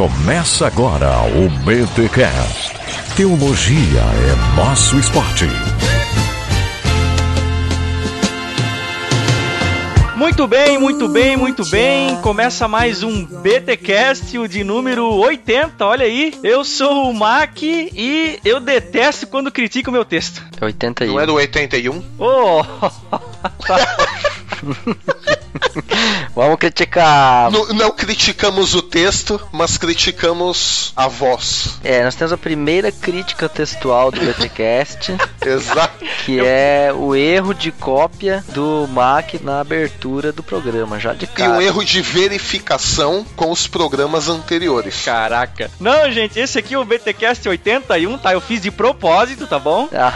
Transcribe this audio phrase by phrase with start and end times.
[0.00, 2.72] Começa agora o BTCast.
[3.14, 5.44] Teologia é nosso esporte.
[10.16, 12.16] Muito bem, muito bem, muito bem.
[12.22, 15.84] Começa mais um BTcast, o de número 80.
[15.84, 20.42] Olha aí, eu sou o Mac e eu detesto quando critico o meu texto.
[20.58, 21.12] É 81.
[21.12, 22.02] Não é do 81?
[22.18, 22.62] Oh!
[26.34, 27.50] Vamos criticar.
[27.50, 31.78] Não, não criticamos o texto, mas criticamos a voz.
[31.84, 36.04] É, nós temos a primeira crítica textual do BTcast, Exato.
[36.24, 41.28] que é o erro de cópia do Mac na abertura do programa, já de E
[41.28, 41.52] cara.
[41.52, 45.02] um erro de verificação com os programas anteriores.
[45.04, 45.70] Caraca.
[45.80, 48.32] Não, gente, esse aqui é o BTcast 81, tá?
[48.32, 49.88] Eu fiz de propósito, tá bom?
[49.92, 50.12] Ah,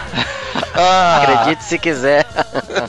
[0.77, 2.25] Ah, acredite se quiser.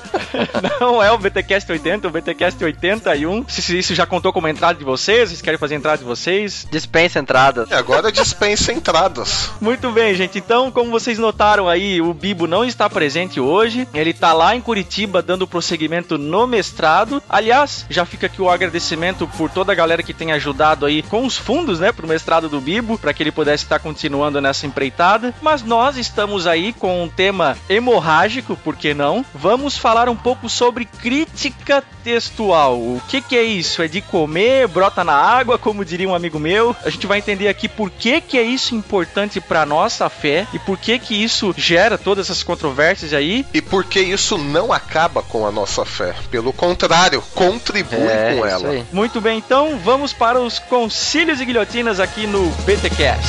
[0.80, 3.46] Não é o BTcast 80, o BTcast 81.
[3.48, 6.04] Se se isso já contou como entrada de vocês, vocês querem fazer a entrada de
[6.04, 6.68] vocês?
[6.72, 7.70] Dispensa entradas.
[7.70, 9.50] E agora dispensa entradas.
[9.60, 10.38] Muito bem, gente.
[10.38, 13.88] Então, como vocês notaram aí, o Bibo não está presente hoje.
[13.94, 17.22] Ele tá lá em Curitiba dando prosseguimento no mestrado.
[17.28, 21.26] Aliás, já fica aqui o agradecimento por toda a galera que tem ajudado aí com
[21.26, 25.34] os fundos, né, pro mestrado do Bibo, para que ele pudesse estar continuando nessa empreitada.
[25.42, 29.26] Mas nós estamos aí com um tema hemorrágico, por que não?
[29.34, 32.25] Vamos falar um pouco sobre crítica textual.
[32.38, 33.82] O que que é isso?
[33.82, 36.76] É de comer, brota na água, como diria um amigo meu.
[36.84, 40.60] A gente vai entender aqui por que que é isso importante para nossa fé e
[40.60, 43.46] por que que isso gera todas essas controvérsias aí.
[43.54, 46.14] E por que isso não acaba com a nossa fé?
[46.32, 48.70] Pelo contrário, contribui É, com ela.
[48.70, 48.84] aí.
[48.92, 53.26] Muito bem, então vamos para os concílios e guilhotinas aqui no BTcast.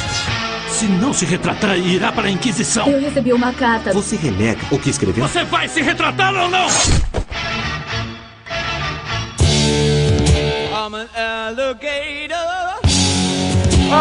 [0.69, 2.89] Se não se retratar, irá para a Inquisição.
[2.89, 3.93] Eu recebi uma carta.
[3.93, 5.27] Você renega o que escreveu?
[5.27, 6.67] Você vai se retratar ou não?
[10.73, 12.66] I'm an alligator.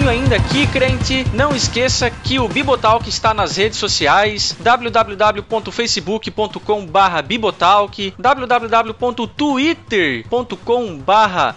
[0.09, 6.89] Ainda aqui, crente, não esqueça que o Bibotalk está nas redes sociais, www.facebook.com
[7.27, 11.03] bibotalk, www.twitter.com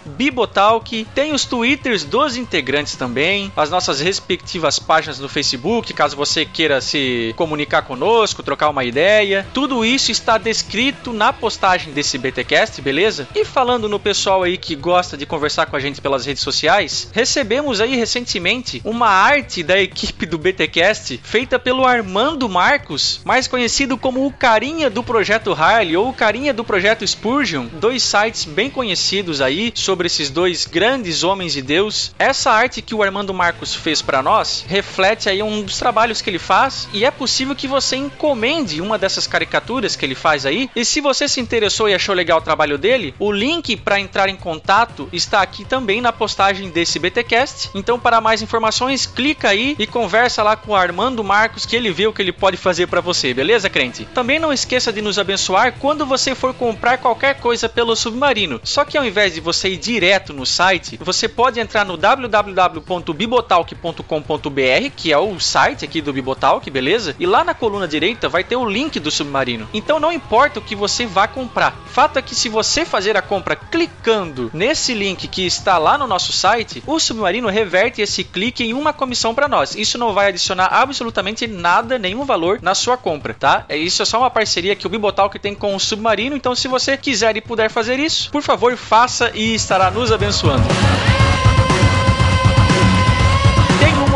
[0.04, 6.44] bibotalk, tem os twitters dos integrantes também, as nossas respectivas páginas no Facebook, caso você
[6.44, 12.82] queira se comunicar conosco, trocar uma ideia, tudo isso está descrito na postagem desse BTcast,
[12.82, 13.26] beleza?
[13.34, 17.08] E falando no pessoal aí que gosta de conversar com a gente pelas redes sociais,
[17.14, 18.41] recebemos aí recentemente
[18.84, 24.90] uma arte da equipe do BTcast feita pelo Armando Marcos, mais conhecido como o carinha
[24.90, 30.06] do projeto Harley ou o carinha do projeto Spurgeon, dois sites bem conhecidos aí sobre
[30.06, 32.14] esses dois grandes homens de Deus.
[32.18, 36.30] Essa arte que o Armando Marcos fez para nós reflete aí um dos trabalhos que
[36.30, 40.70] ele faz e é possível que você encomende uma dessas caricaturas que ele faz aí.
[40.74, 44.28] E se você se interessou e achou legal o trabalho dele, o link para entrar
[44.28, 47.70] em contato está aqui também na postagem desse BTcast.
[47.74, 51.90] Então, para mais informações, clica aí e conversa lá com o Armando Marcos que ele
[51.90, 54.06] vê o que ele pode fazer para você, beleza, crente?
[54.14, 58.60] Também não esqueça de nos abençoar quando você for comprar qualquer coisa pelo Submarino.
[58.62, 64.90] Só que ao invés de você ir direto no site, você pode entrar no www.bibotalk.com.br,
[64.96, 67.16] que é o site aqui do Bibotalk, beleza?
[67.18, 69.68] E lá na coluna direita vai ter o link do Submarino.
[69.72, 71.74] Então não importa o que você vá comprar.
[71.86, 76.06] Fato é que se você fazer a compra clicando nesse link que está lá no
[76.06, 79.74] nosso site, o Submarino reverte esse clique em uma comissão para nós.
[79.74, 83.64] Isso não vai adicionar absolutamente nada, nenhum valor na sua compra, tá?
[83.68, 86.36] É isso é só uma parceria que o Bibotalk tem com o Submarino.
[86.36, 90.64] Então, se você quiser e puder fazer isso, por favor, faça e estará nos abençoando.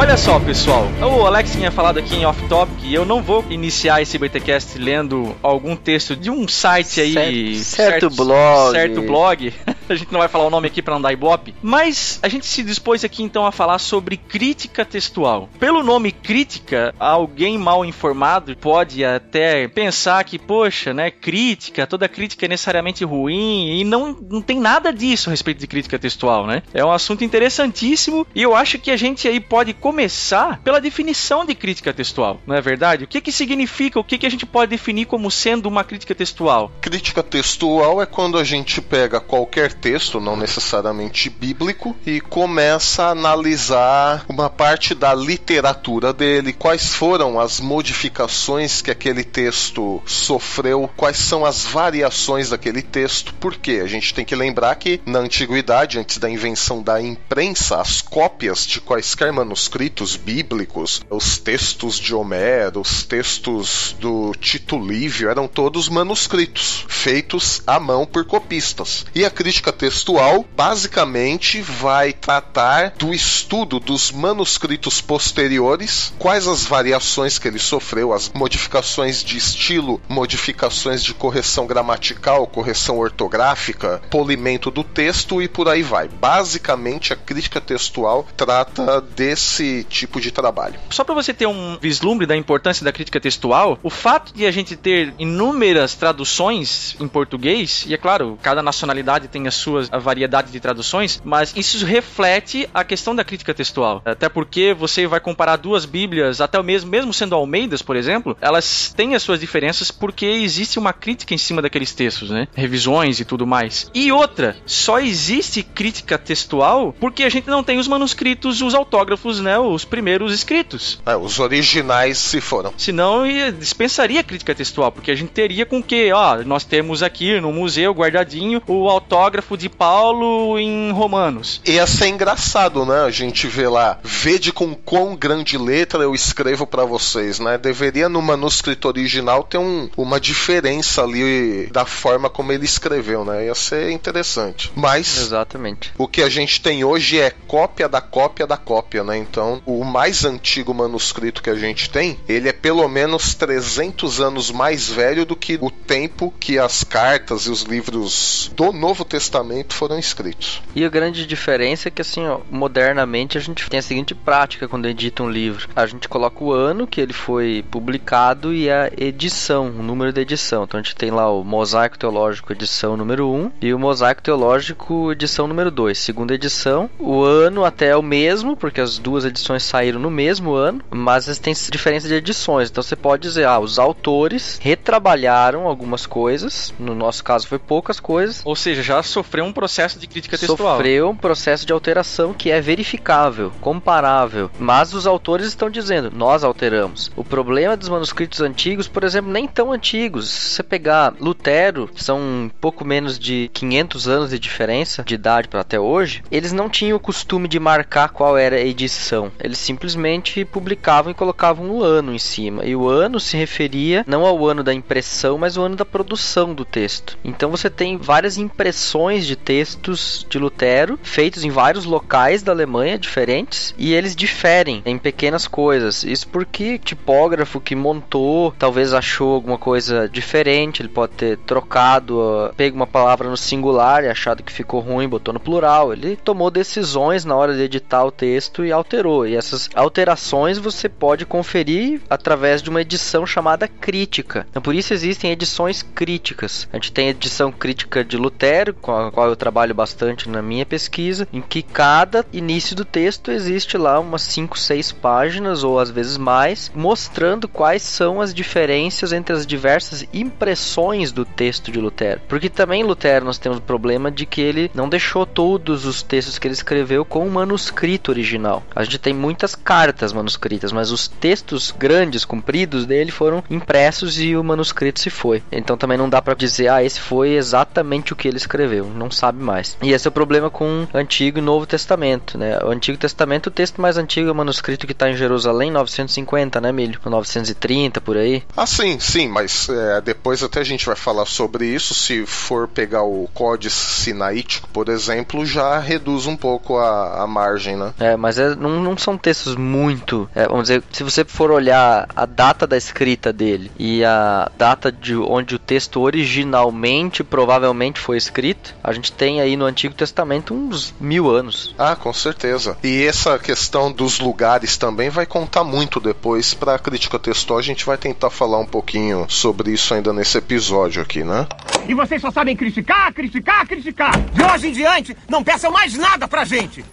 [0.07, 0.87] Olha só, pessoal.
[1.03, 5.35] O Alex tinha falado aqui em off-topic e eu não vou iniciar esse BTcast lendo
[5.43, 7.57] algum texto de um site aí.
[7.57, 8.71] Certo- certo blog.
[8.71, 9.53] Certo blog.
[9.89, 11.55] A gente não vai falar o nome aqui para não dar ibope.
[11.63, 15.49] Mas a gente se dispôs aqui então a falar sobre crítica textual.
[15.59, 22.47] Pelo nome crítica, alguém mal informado pode até pensar que, poxa, né, crítica, toda crítica
[22.47, 26.63] é necessariamente ruim e não, não tem nada disso a respeito de crítica textual, né?
[26.75, 31.45] É um assunto interessantíssimo e eu acho que a gente aí pode começar pela definição
[31.45, 33.05] de crítica textual, não é verdade?
[33.05, 36.15] O que que significa, o que que a gente pode definir como sendo uma crítica
[36.15, 36.73] textual?
[36.81, 43.11] Crítica textual é quando a gente pega qualquer texto, não necessariamente bíblico, e começa a
[43.11, 51.19] analisar uma parte da literatura dele, quais foram as modificações que aquele texto sofreu, quais
[51.19, 53.35] são as variações daquele texto.
[53.35, 58.01] Porque a gente tem que lembrar que na antiguidade, antes da invenção da imprensa, as
[58.01, 65.47] cópias de quaisquer manuscritos bíblicos, os textos de Homero, os textos do Tito Livio, eram
[65.47, 69.07] todos manuscritos, feitos à mão por copistas.
[69.15, 77.39] E a crítica textual basicamente vai tratar do estudo dos manuscritos posteriores, quais as variações
[77.39, 84.85] que ele sofreu, as modificações de estilo, modificações de correção gramatical, correção ortográfica, polimento do
[84.85, 86.09] texto e por aí vai.
[86.09, 90.79] Basicamente, a crítica textual trata desse tipo de trabalho.
[90.91, 94.51] Só para você ter um vislumbre da importância da crítica textual, o fato de a
[94.51, 100.53] gente ter inúmeras traduções em português, e é claro, cada nacionalidade tem as suas variedade
[100.53, 104.03] de traduções, mas isso reflete a questão da crítica textual.
[104.05, 108.37] Até porque você vai comparar duas Bíblias, até o mesmo, mesmo sendo Almeidas, por exemplo,
[108.41, 112.49] elas têm as suas diferenças porque existe uma crítica em cima daqueles textos, né?
[112.55, 113.91] Revisões e tudo mais.
[113.95, 119.41] E outra, só existe crítica textual porque a gente não tem os manuscritos, os autógrafos,
[119.41, 119.59] né?
[119.59, 121.01] Os primeiros escritos.
[121.07, 122.73] É, os originais se foram.
[122.77, 127.41] Senão ia- dispensaria crítica textual, porque a gente teria com que, ó, nós temos aqui
[127.41, 131.61] no museu guardadinho o autógrafo de Paulo em Romanos.
[131.67, 133.01] Ia ser engraçado, né?
[133.03, 137.59] A gente vê lá, vede com quão grande letra eu escrevo pra vocês, né?
[137.59, 143.45] Deveria no manuscrito original ter um- uma diferença ali da forma como ele escreveu, né?
[143.45, 144.73] Ia ser interessante.
[144.75, 145.93] Mas Exatamente.
[145.99, 149.19] o que a gente tem hoje é cópia da cópia da cópia, né?
[149.19, 154.51] Então, o mais antigo manuscrito que a gente tem, ele é pelo menos 300 anos
[154.51, 159.36] mais velho do que o tempo que as cartas e os livros do Novo Testamento
[159.37, 160.63] Testamento foram escritos.
[160.75, 164.67] E a grande diferença é que, assim, ó, modernamente a gente tem a seguinte prática
[164.67, 168.91] quando edita um livro: a gente coloca o ano que ele foi publicado e a
[168.97, 170.65] edição, o número da edição.
[170.65, 175.13] Então a gente tem lá o Mosaico Teológico, edição número 1, e o Mosaico Teológico,
[175.13, 176.89] edição número 2, segunda edição.
[176.99, 181.27] O ano até é o mesmo, porque as duas edições saíram no mesmo ano, mas
[181.27, 182.71] eles têm diferença de edições.
[182.71, 188.01] Então você pode dizer, ah, os autores retrabalharam algumas coisas, no nosso caso foi poucas
[188.01, 190.77] coisas, Ou seja, já sofreu um processo de crítica textual.
[190.77, 194.51] sofreu um processo de alteração que é verificável, comparável.
[194.59, 197.11] Mas os autores estão dizendo, nós alteramos.
[197.17, 200.29] O problema dos manuscritos antigos, por exemplo, nem tão antigos.
[200.29, 205.49] Se você pegar Lutero, são um pouco menos de 500 anos de diferença de idade
[205.49, 209.31] para até hoje, eles não tinham o costume de marcar qual era a edição.
[209.41, 212.65] Eles simplesmente publicavam e colocavam o ano em cima.
[212.65, 216.55] E o ano se referia não ao ano da impressão, mas ao ano da produção
[216.55, 217.19] do texto.
[217.25, 222.99] Então você tem várias impressões de textos de Lutero feitos em vários locais da Alemanha
[222.99, 226.03] diferentes e eles diferem em pequenas coisas.
[226.03, 232.55] Isso porque tipógrafo que montou talvez achou alguma coisa diferente, ele pode ter trocado, uh,
[232.57, 235.93] pego uma palavra no singular e achado que ficou ruim, botou no plural.
[235.93, 239.27] Ele tomou decisões na hora de editar o texto e alterou.
[239.27, 244.47] E essas alterações você pode conferir através de uma edição chamada crítica.
[244.51, 246.69] Então por isso existem edições críticas.
[246.73, 250.43] A gente tem a edição crítica de Lutero, com a qual eu trabalho bastante na
[250.43, 255.79] minha pesquisa, em que cada início do texto existe lá umas 5, 6 páginas ou
[255.79, 261.81] às vezes mais, mostrando quais são as diferenças entre as diversas impressões do texto de
[261.81, 262.21] Lutero.
[262.29, 266.39] Porque também Lutero nós temos o problema de que ele não deixou todos os textos
[266.39, 268.63] que ele escreveu com o manuscrito original.
[268.75, 274.37] A gente tem muitas cartas manuscritas, mas os textos grandes, compridos dele foram impressos e
[274.37, 275.43] o manuscrito se foi.
[275.51, 278.86] Então também não dá para dizer, ah, esse foi exatamente o que ele escreveu.
[278.95, 279.77] Não sabe mais.
[279.83, 282.59] E esse é o problema com o Antigo e Novo Testamento, né?
[282.65, 286.61] O Antigo Testamento, o texto mais antigo é o manuscrito que está em Jerusalém, 950,
[286.61, 286.99] né, Milho?
[287.05, 288.43] 930 por aí.
[288.57, 291.95] Ah, sim, sim, mas é, depois até a gente vai falar sobre isso.
[291.95, 297.77] Se for pegar o Códice Sinaítico, por exemplo, já reduz um pouco a, a margem,
[297.77, 297.93] né?
[297.99, 300.29] É, mas é- não, não são textos muito.
[300.35, 304.91] é, vamos dizer, se você for olhar a data da escrita dele e a data
[304.93, 310.55] de onde o texto originalmente provavelmente foi escrito, a gente tem aí no Antigo Testamento
[310.55, 311.75] uns mil anos.
[311.77, 312.79] Ah, com certeza.
[312.85, 317.59] E essa questão dos lugares também vai contar muito depois para a crítica textual.
[317.59, 321.49] A gente vai tentar falar um pouquinho sobre isso ainda nesse episódio aqui, né?
[321.89, 324.21] E vocês só sabem criticar, criticar, criticar.
[324.21, 326.85] De hoje em diante, não peçam mais nada pra gente.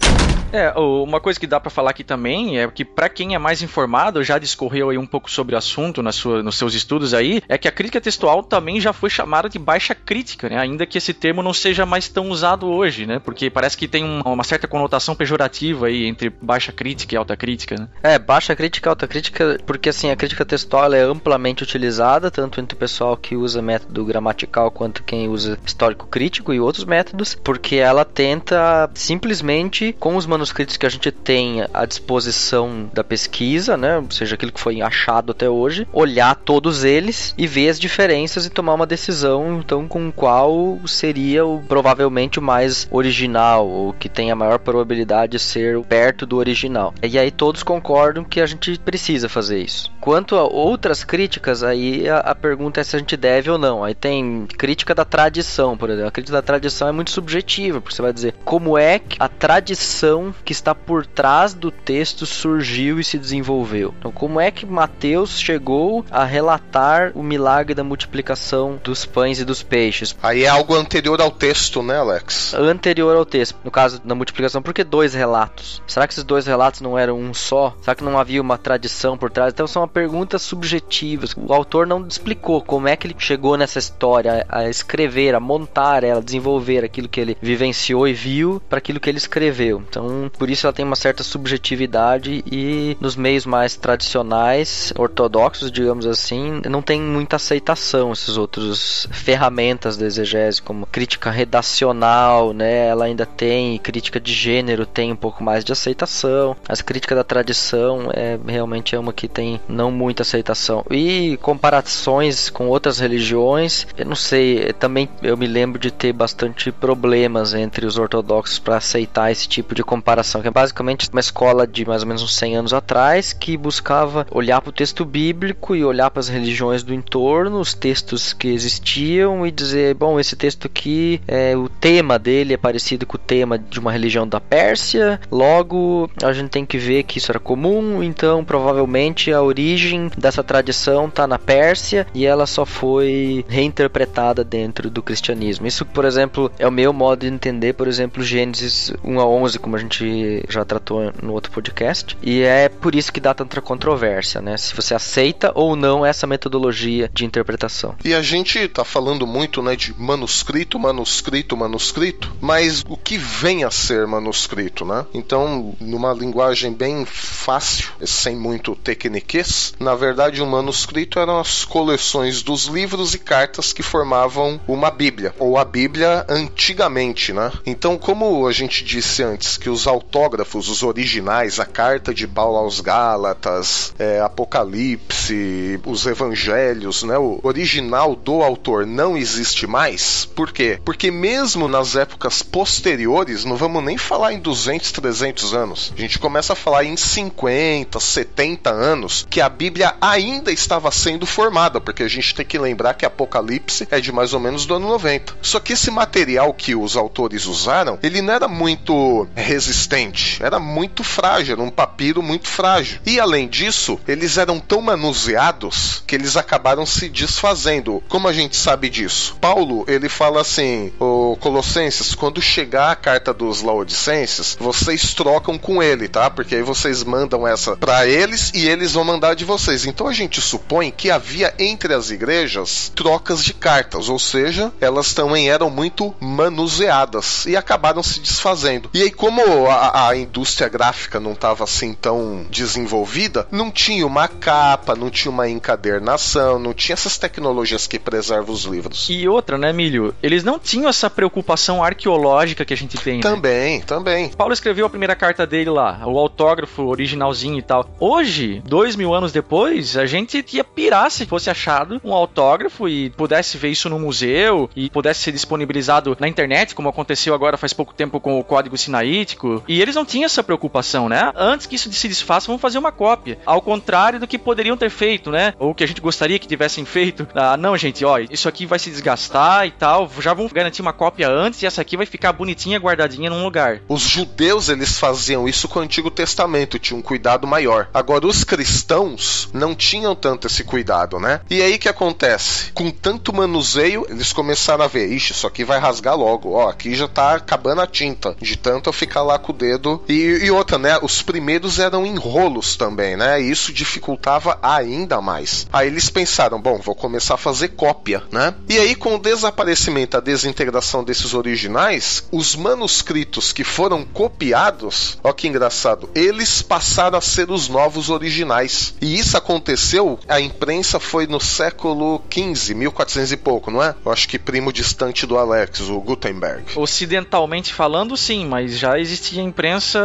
[0.54, 3.64] É, uma coisa que dá pra falar aqui também é que pra quem é mais
[3.64, 7.42] informado, já discorreu aí um pouco sobre o assunto na sua, nos seus estudos aí,
[7.50, 10.60] é que a crítica textual também já foi chamada de baixa crítica, né?
[10.60, 13.20] Ainda que esse termo não seja mais tão usado hoje, né?
[13.20, 17.36] Porque parece que tem um- uma certa conotação pejorativa aí entre baixa crítica e alta
[17.36, 17.88] crítica, né?
[18.02, 22.76] É, baixa crítica, alta crítica, porque assim, a crítica textual é amplamente utilizada, tanto entre
[22.76, 27.76] o pessoal que usa método gramatical quanto quem usa histórico crítico e outros métodos, porque
[27.76, 33.98] ela tenta simplesmente, com os manuscritos que a gente tem à disposição da pesquisa, né,
[34.00, 38.46] ou seja, aquilo que foi achado até hoje, olhar todos eles e ver as diferenças
[38.46, 44.10] e tomar uma decisão, então, com qual seria o, provavelmente o mais original, ou que
[44.10, 46.94] tem a maior probabilidade de ser perto do original.
[47.02, 49.92] E aí todos concordam que a gente precisa fazer isso.
[50.00, 53.84] Quanto a outras críticas, aí a, a pergunta é se a gente deve ou não.
[53.84, 56.10] Aí tem crítica da tradição, por exemplo.
[56.10, 59.28] A crítica da tradição é muito subjetiva, porque você vai dizer como é que a
[59.28, 63.94] tradição que está por trás do texto surgiu e se desenvolveu.
[63.98, 69.46] Então, como é que Mateus chegou a relatar o milagre da multiplicação dos pães e
[69.46, 70.16] dos peixes?
[70.22, 71.53] Aí é algo anterior ao texto,
[71.84, 72.54] né, Alex?
[72.54, 73.56] anterior ao texto.
[73.64, 75.82] No caso da multiplicação, por que dois relatos?
[75.88, 77.76] Será que esses dois relatos não eram um só?
[77.82, 79.54] Será que não havia uma tradição por trás?
[79.54, 81.36] Então são perguntas subjetivas.
[81.38, 86.04] O autor não explicou como é que ele chegou nessa história, a escrever, a montar
[86.04, 89.84] ela, desenvolver aquilo que ele vivenciou e viu para aquilo que ele escreveu.
[89.88, 96.06] Então, por isso ela tem uma certa subjetividade e nos meios mais tradicionais, ortodoxos, digamos
[96.06, 102.88] assim, não tem muita aceitação esses outros ferramentas da exegese, como crítica redacional, né?
[102.88, 106.56] Ela ainda tem crítica de gênero, tem um pouco mais de aceitação.
[106.68, 110.84] As críticas da tradição é realmente é uma que tem não muita aceitação.
[110.90, 116.72] E comparações com outras religiões, eu não sei, também eu me lembro de ter bastante
[116.72, 121.20] problemas entre os ortodoxos para aceitar esse tipo de comparação comparação, que é basicamente uma
[121.20, 125.06] escola de mais ou menos uns 100 anos atrás que buscava olhar para o texto
[125.06, 130.20] bíblico e olhar para as religiões do entorno, os textos que existiam e dizer, bom,
[130.20, 134.28] esse texto aqui, é, o tema dele é parecido com o tema de uma religião
[134.28, 139.42] da Pérsia, logo a gente tem que ver que isso era comum, então provavelmente a
[139.42, 145.66] origem dessa tradição está na Pérsia e ela só foi reinterpretada dentro do cristianismo.
[145.66, 149.58] Isso, por exemplo, é o meu modo de entender, por exemplo, Gênesis 1 a 11,
[149.58, 153.60] como a gente já tratou no outro podcast, e é por isso que dá tanta
[153.60, 154.56] controvérsia, né?
[154.56, 157.96] Se você aceita ou não essa metodologia de interpretação.
[158.06, 161.23] E a gente tá falando muito, né, de manuscrito, manuscrito,
[161.56, 165.06] manuscrito, mas o que vem a ser manuscrito, né?
[165.14, 172.42] Então, numa linguagem bem fácil, sem muito tecniquez, na verdade, um manuscrito eram as coleções
[172.42, 177.52] dos livros e cartas que formavam uma Bíblia, ou a Bíblia antigamente, né?
[177.66, 182.58] Então, como a gente disse antes, que os autógrafos, os originais, a carta de Paulo
[182.58, 187.18] aos Gálatas, é, Apocalipse, os Evangelhos, né?
[187.18, 190.26] O original do autor não existe mais.
[190.26, 190.80] Por quê?
[190.84, 195.94] Porque mesmo nas épocas posteriores, não vamos nem falar em 200, 300 anos.
[195.96, 201.26] A gente começa a falar em 50, 70 anos que a Bíblia ainda estava sendo
[201.26, 204.76] formada, porque a gente tem que lembrar que Apocalipse é de mais ou menos do
[204.76, 205.36] ano 90.
[205.42, 211.04] Só que esse material que os autores usaram, ele não era muito resistente, era muito
[211.04, 213.00] frágil, era um papiro muito frágil.
[213.06, 218.04] E além disso, eles eram tão manuseados que eles acabaram se desfazendo.
[218.10, 219.38] Como a gente sabe disso?
[219.40, 220.92] Paulo, ele fala assim,
[221.40, 226.30] Colossenses, quando chegar a carta dos Laodicenses, vocês trocam com ele, tá?
[226.30, 229.86] Porque aí vocês mandam essa para eles e eles vão mandar de vocês.
[229.86, 235.14] Então a gente supõe que havia entre as igrejas trocas de cartas, ou seja, elas
[235.14, 238.90] também eram muito manuseadas e acabaram se desfazendo.
[238.94, 244.28] E aí, como a, a indústria gráfica não estava assim tão desenvolvida, não tinha uma
[244.28, 249.08] capa, não tinha uma encadernação, não tinha essas tecnologias que preservam os livros.
[249.10, 250.14] E outra, né, Milho?
[250.22, 253.16] Eles não tinham essa preocupação arqueológica que a gente tem.
[253.16, 253.22] né?
[253.22, 254.30] Também, também.
[254.30, 257.90] Paulo escreveu a primeira carta dele lá, o autógrafo originalzinho e tal.
[258.00, 263.10] Hoje, dois mil anos depois, a gente ia pirar se fosse achado um autógrafo e
[263.12, 267.74] pudesse ver isso no museu e pudesse ser disponibilizado na internet, como aconteceu agora faz
[267.74, 269.64] pouco tempo com o código sinaítico.
[269.68, 271.32] E eles não tinham essa preocupação, né?
[271.36, 273.40] Antes que isso se desfaça, vamos fazer uma cópia.
[273.46, 275.54] Ao contrário do que poderiam ter feito, né?
[275.58, 277.28] Ou que a gente gostaria que tivessem feito.
[277.34, 280.10] Ah, não, gente, ó, isso aqui vai se desgastar e tal.
[280.20, 283.82] Já vamos garantir uma cópia antes e essa aqui vai ficar bonitinha, guardadinha num lugar.
[283.88, 287.90] Os judeus eles faziam isso com o Antigo Testamento, tinham um cuidado maior.
[287.94, 291.42] Agora os cristãos não tinham tanto esse cuidado, né?
[291.50, 292.72] E aí que acontece?
[292.74, 296.54] Com tanto manuseio, eles começaram a ver, ixi, isso aqui vai rasgar logo.
[296.54, 298.36] Ó, aqui já tá acabando a tinta.
[298.40, 300.04] De tanto eu ficar lá com o dedo.
[300.08, 300.98] E, e outra, né?
[301.02, 303.42] Os primeiros eram em rolos também, né?
[303.42, 305.68] E isso dificultava ainda mais.
[305.72, 308.54] Aí eles pensaram, bom, vou começar a fazer cópia, né?
[308.70, 310.63] E aí, com o desaparecimento, a desintegração
[311.04, 317.68] desses originais, os manuscritos que foram copiados, ó que engraçado, eles passaram a ser os
[317.68, 318.96] novos originais.
[319.02, 323.96] E isso aconteceu, a imprensa foi no século XV, 1400 e pouco, não é?
[324.06, 326.64] Eu acho que primo distante do Alex, o Gutenberg.
[326.76, 330.00] Ocidentalmente falando, sim, mas já existia imprensa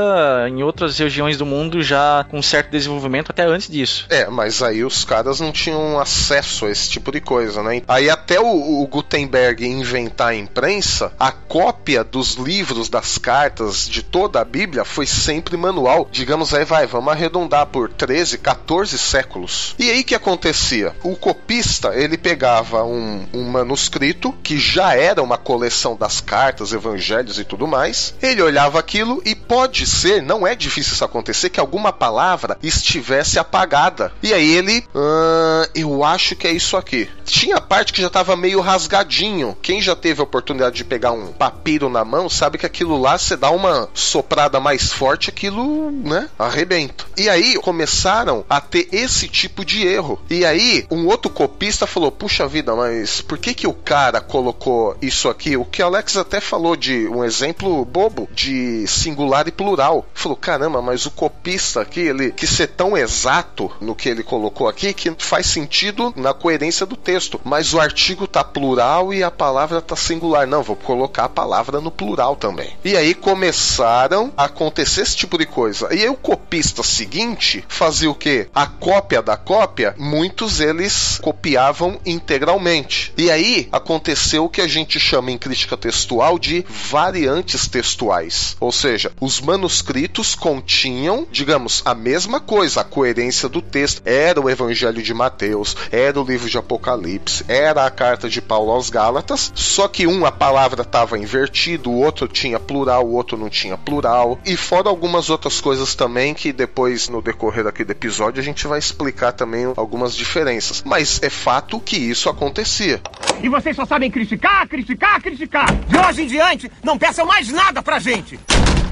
[0.49, 4.07] em outras regiões do mundo já com certo desenvolvimento até antes disso.
[4.09, 7.83] É, mas aí os caras não tinham acesso a esse tipo de coisa, né?
[7.87, 14.03] Aí até o, o Gutenberg inventar a imprensa, a cópia dos livros, das cartas, de
[14.03, 16.09] toda a Bíblia foi sempre manual.
[16.11, 19.75] Digamos aí, vai, vamos arredondar por 13, 14 séculos.
[19.79, 20.95] E aí que acontecia?
[21.03, 27.39] O copista, ele pegava um, um manuscrito que já era uma coleção das cartas, evangelhos
[27.39, 28.15] e tudo mais.
[28.23, 33.39] Ele olhava aquilo e pode ser, não é difícil isso acontecer, que alguma palavra estivesse
[33.39, 34.13] apagada.
[34.23, 37.09] E aí ele, "Ah, eu acho que é isso aqui.
[37.25, 39.57] Tinha parte que já estava meio rasgadinho.
[39.61, 40.38] Quem já teve a oportunidade
[40.73, 44.93] de pegar um papiro na mão sabe que aquilo lá, você dá uma soprada mais
[44.93, 47.05] forte, aquilo, né, arrebenta.
[47.17, 50.21] E aí começaram a ter esse tipo de erro.
[50.31, 54.97] E aí um outro copista falou: puxa vida, mas por que que o cara colocou
[55.03, 55.57] isso aqui?
[55.57, 60.07] O que Alex até falou de um exemplo bobo de singular e plural.
[60.15, 64.69] Falou: caramba, mas o copista aqui, ele que ser tão exato no que ele colocou
[64.69, 67.41] aqui que faz sentido na coerência do texto.
[67.45, 70.28] Mas o artigo tá plural e a palavra tá singular.
[70.47, 72.71] Não, vou colocar a palavra no plural também.
[72.85, 75.93] E aí começaram a acontecer esse tipo de coisa.
[75.95, 78.49] E aí o copista seguinte fazia o quê?
[78.55, 83.13] A cópia da cópia, muitos eles copiavam integralmente.
[83.17, 88.57] E aí aconteceu o que a gente chama em crítica textual de variantes textuais.
[88.61, 94.03] Ou seja, os manuscritos continham, digamos, a mesma coisa, a coerência do texto.
[94.05, 98.71] Era o Evangelho de Mateus, era o livro de Apocalipse, era a carta de Paulo
[98.71, 103.37] aos Gálatas, só que um a palavra estava invertida, o outro tinha plural, o outro
[103.37, 107.93] não tinha plural, e fora algumas outras coisas também que depois no decorrer aqui do
[107.93, 110.83] episódio a gente vai explicar também algumas diferenças.
[110.85, 113.01] Mas é fato que isso acontecia.
[113.43, 115.75] E vocês só sabem criticar, criticar, criticar.
[115.75, 118.39] De hoje em diante, não peçam mais nada pra gente.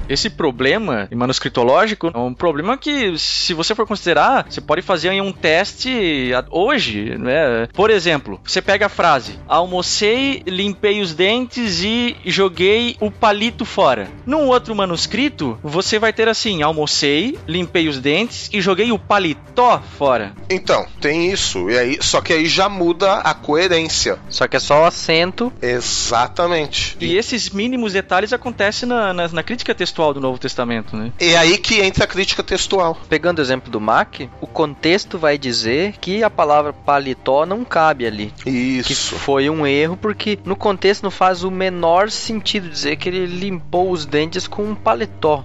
[0.08, 5.20] Esse problema manuscritológico é um problema que, se você for considerar, você pode fazer aí
[5.20, 7.68] um teste hoje, né?
[7.72, 14.08] Por exemplo, você pega a frase: almocei, limpei os dentes e joguei o palito fora.
[14.24, 19.82] Num outro manuscrito, você vai ter assim: almocei, limpei os dentes e joguei o paletó
[19.98, 20.32] fora.
[20.48, 24.18] Então, tem isso, e aí, só que aí já muda a coerência.
[24.30, 25.52] Só que é só o acento.
[25.60, 26.96] Exatamente.
[27.00, 31.12] E esses mínimos detalhes acontecem na, na, na crítica textual do Novo Testamento, né?
[31.18, 32.96] É aí que entra a crítica textual.
[33.08, 38.06] Pegando o exemplo do Mac, o contexto vai dizer que a palavra paletó não cabe
[38.06, 38.32] ali.
[38.42, 39.16] Que Isso.
[39.16, 43.90] foi um erro, porque no contexto não faz o menor sentido dizer que ele limpou
[43.90, 45.44] os dentes com um paletó.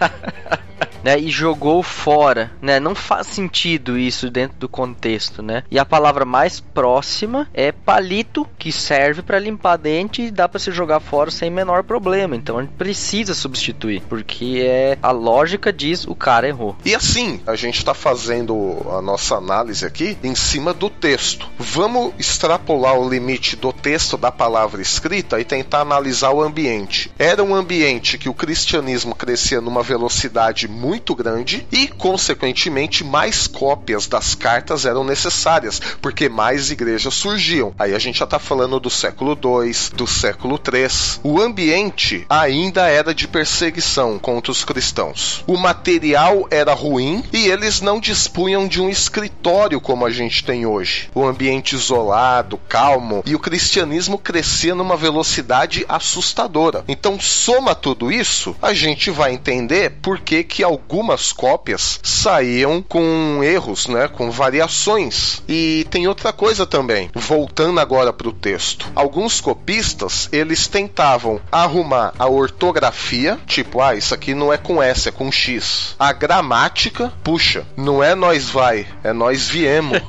[1.04, 2.80] né, e jogou fora, né?
[2.80, 5.62] Não faz sentido isso dentro do contexto, né?
[5.70, 10.58] E a palavra mais próxima é palito, que serve para limpar dente e dá para
[10.58, 12.34] se jogar fora sem menor problema.
[12.34, 16.76] Então a gente precisa substituir, porque é a lógica diz o cara errou.
[16.84, 21.50] E assim, a gente está fazendo a nossa análise aqui em cima do texto.
[21.58, 27.12] Vamos extrapolar o limite do texto da palavra escrita e tentar analisar o ambiente.
[27.18, 34.06] Era um ambiente que o cristianismo crescia numa velocidade muito grande e, consequentemente, mais cópias
[34.06, 37.74] das cartas eram necessárias, porque mais igrejas surgiam.
[37.78, 40.84] Aí a gente já está falando do século II, do século III.
[41.22, 45.42] O ambiente ainda era de perseguição contra os cristãos.
[45.46, 50.66] O material era ruim e eles não dispunham de um escritório como a gente tem
[50.66, 51.10] hoje.
[51.14, 56.84] O ambiente isolado, calmo, e o cristianismo crescia numa velocidade assustadora.
[56.88, 63.40] Então, soma tudo isso, a gente vai entender por que, que algumas cópias saíam com
[63.42, 65.42] erros, né, com variações.
[65.48, 68.88] E tem outra coisa também, voltando agora para o texto.
[68.94, 75.08] Alguns copistas, eles tentavam arrumar a ortografia, tipo, ah, isso aqui não é com S,
[75.08, 75.96] é com X.
[75.98, 79.98] A gramática, puxa, não é nós vai, é nós viemos.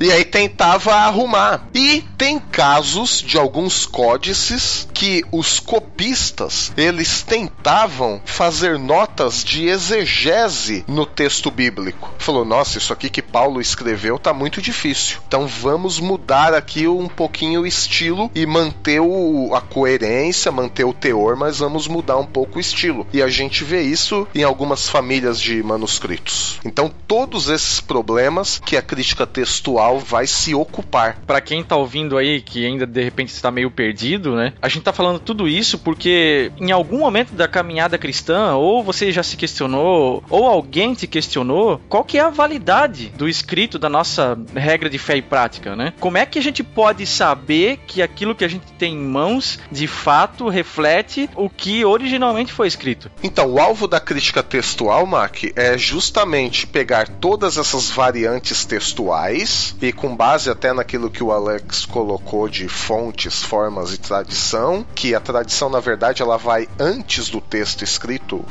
[0.00, 1.68] E aí tentava arrumar.
[1.74, 9.07] E tem casos de alguns códices que os copistas, eles tentavam fazer notas
[9.44, 12.12] de exegese no texto bíblico.
[12.18, 15.18] Falou: "Nossa, isso aqui que Paulo escreveu tá muito difícil.
[15.26, 20.92] Então vamos mudar aqui um pouquinho o estilo e manter o, a coerência, manter o
[20.92, 23.06] teor, mas vamos mudar um pouco o estilo".
[23.12, 26.60] E a gente vê isso em algumas famílias de manuscritos.
[26.64, 31.18] Então todos esses problemas que a crítica textual vai se ocupar.
[31.26, 34.52] Pra quem tá ouvindo aí, que ainda de repente está meio perdido, né?
[34.60, 38.97] A gente tá falando tudo isso porque em algum momento da caminhada cristã, ou você
[39.12, 43.88] já se questionou, ou alguém te questionou, qual que é a validade do escrito da
[43.88, 45.92] nossa regra de fé e prática, né?
[46.00, 49.58] Como é que a gente pode saber que aquilo que a gente tem em mãos,
[49.70, 53.10] de fato, reflete o que originalmente foi escrito?
[53.22, 59.92] Então, o alvo da crítica textual, Mac, é justamente pegar todas essas variantes textuais e
[59.92, 65.20] com base até naquilo que o Alex colocou de fontes, formas e tradição, que a
[65.20, 68.44] tradição na verdade ela vai antes do texto escrito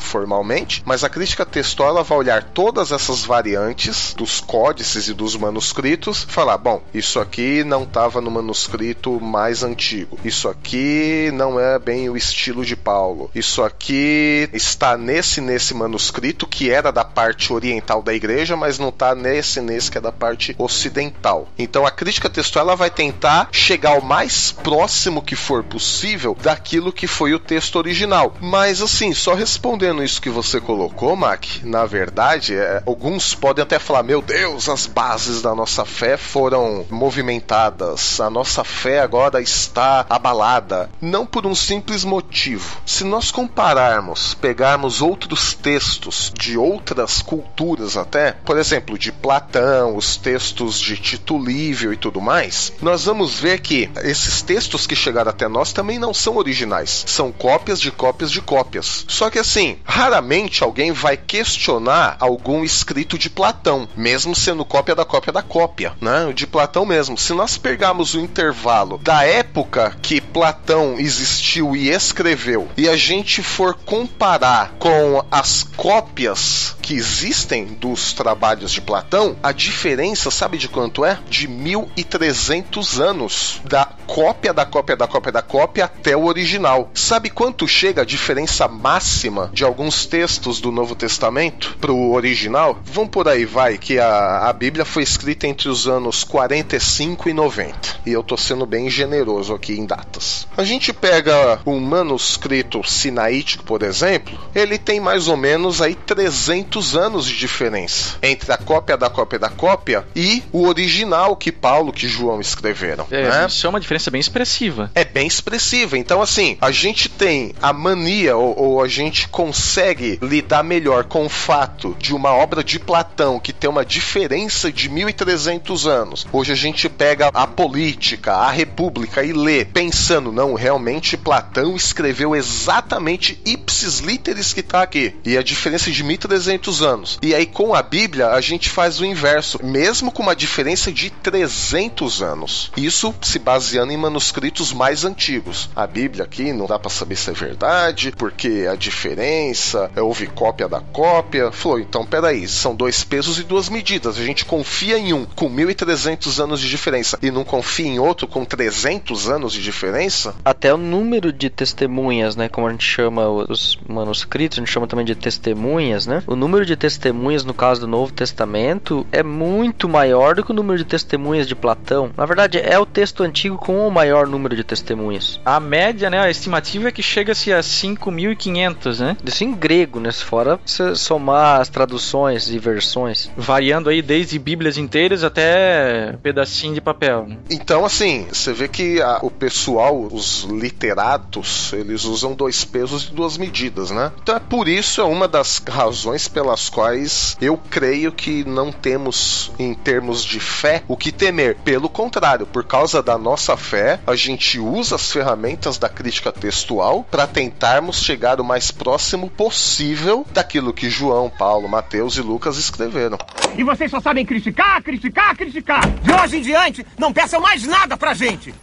[0.85, 6.57] mas a crítica textual vai olhar todas essas variantes dos códices e dos manuscritos, falar,
[6.57, 10.19] bom, isso aqui não estava no manuscrito mais antigo.
[10.23, 13.29] Isso aqui não é bem o estilo de Paulo.
[13.33, 18.89] Isso aqui está nesse nesse manuscrito que era da parte oriental da igreja, mas não
[18.89, 21.47] está nesse nesse que é da parte ocidental.
[21.57, 27.07] Então a crítica textual vai tentar chegar o mais próximo que for possível daquilo que
[27.07, 28.35] foi o texto original.
[28.41, 33.79] Mas assim, só respondendo isso que você colocou, Mac, na verdade, é, alguns podem até
[33.79, 40.05] falar: meu Deus, as bases da nossa fé foram movimentadas, a nossa fé agora está
[40.09, 40.89] abalada.
[40.99, 42.77] Não por um simples motivo.
[42.85, 50.17] Se nós compararmos, pegarmos outros textos de outras culturas até, por exemplo, de Platão, os
[50.17, 55.29] textos de Tito Livio e tudo mais, nós vamos ver que esses textos que chegaram
[55.29, 59.05] até nós também não são originais, são cópias de cópias de cópias.
[59.07, 60.16] Só que assim, raramente
[60.63, 66.31] alguém vai questionar algum escrito de Platão, mesmo sendo cópia da cópia da cópia, né?
[66.33, 67.17] De Platão mesmo.
[67.17, 73.41] Se nós pegarmos o intervalo da época que Platão existiu e escreveu e a gente
[73.41, 80.69] for comparar com as cópias que existem dos trabalhos de Platão, a diferença, sabe de
[80.69, 81.19] quanto é?
[81.29, 86.89] De 1300 anos da cópia da cópia da cópia da cópia até o original.
[86.93, 92.79] Sabe quanto chega a diferença máxima de alguns textos do Novo Testamento pro original?
[92.85, 97.33] Vamos por aí, vai, que a, a Bíblia foi escrita entre os anos 45 e
[97.33, 97.97] 90.
[98.05, 100.47] E eu tô sendo bem generoso aqui em datas.
[100.55, 106.95] A gente pega um manuscrito sinaítico, por exemplo, ele tem mais ou menos aí 300
[106.95, 111.91] anos de diferença entre a cópia da cópia da cópia e o original que Paulo,
[111.91, 113.05] que João escreveram.
[113.11, 113.45] É, né?
[113.47, 114.91] Isso é uma diferença bem expressiva.
[114.93, 115.97] é bem expressiva.
[115.97, 121.25] Então, assim, a gente tem a mania, ou, ou a gente consegue lidar melhor com
[121.25, 126.27] o fato de uma obra de Platão que tem uma diferença de 1300 anos.
[126.31, 132.35] Hoje a gente pega a política, a república e lê, pensando, não, realmente Platão escreveu
[132.35, 135.15] exatamente ipsis literis que tá aqui.
[135.25, 137.19] E a diferença de 1300 anos.
[137.21, 141.09] E aí, com a Bíblia, a gente faz o inverso, mesmo com uma diferença de
[141.09, 142.71] 300 anos.
[142.77, 145.69] Isso se baseando em manuscritos mais antigos.
[145.75, 150.27] A Bíblia aqui não dá pra saber se é verdade, porque a diferença é houve
[150.27, 151.51] cópia da cópia.
[151.51, 154.17] Falou, então peraí, são dois pesos e duas medidas.
[154.17, 158.27] A gente confia em um com 1300 anos de diferença e não confia em outro
[158.27, 160.35] com 300 anos de diferença?
[160.43, 162.49] Até o número de testemunhas, né?
[162.49, 166.23] Como a gente chama os manuscritos, a gente chama também de testemunhas, né?
[166.27, 170.55] O número de testemunhas no caso do Novo Testamento é muito maior do que o
[170.55, 172.11] número de testemunhas de Platão.
[172.15, 175.39] Na verdade, é o texto antigo com o maior número de testemunhas.
[175.45, 179.17] A média, né, a estimativa é que chega-se a 5.500, né?
[179.23, 180.11] Isso em grego, né?
[180.11, 183.29] Fora você somar as traduções e versões.
[183.37, 187.27] Variando aí desde bíblias inteiras até pedacinho de papel.
[187.27, 187.37] né?
[187.49, 193.13] Então, assim, você vê que a- o pessoal, os literatos, eles usam dois pesos e
[193.13, 194.11] duas medidas, né?
[194.21, 199.51] Então é por isso, é uma das razões pelas quais eu creio que não temos,
[199.59, 201.55] em termos de fé, o que temer.
[201.63, 207.05] Pelo contrário, por causa da nossa fé, a gente usa as ferramentas da crítica textual
[207.11, 213.17] para tentarmos chegar o mais próximo possível daquilo que João, Paulo, Mateus e Lucas escreveram.
[213.57, 215.81] E vocês só sabem criticar, criticar, criticar.
[216.01, 218.53] De hoje em diante, não peçam mais nada pra gente.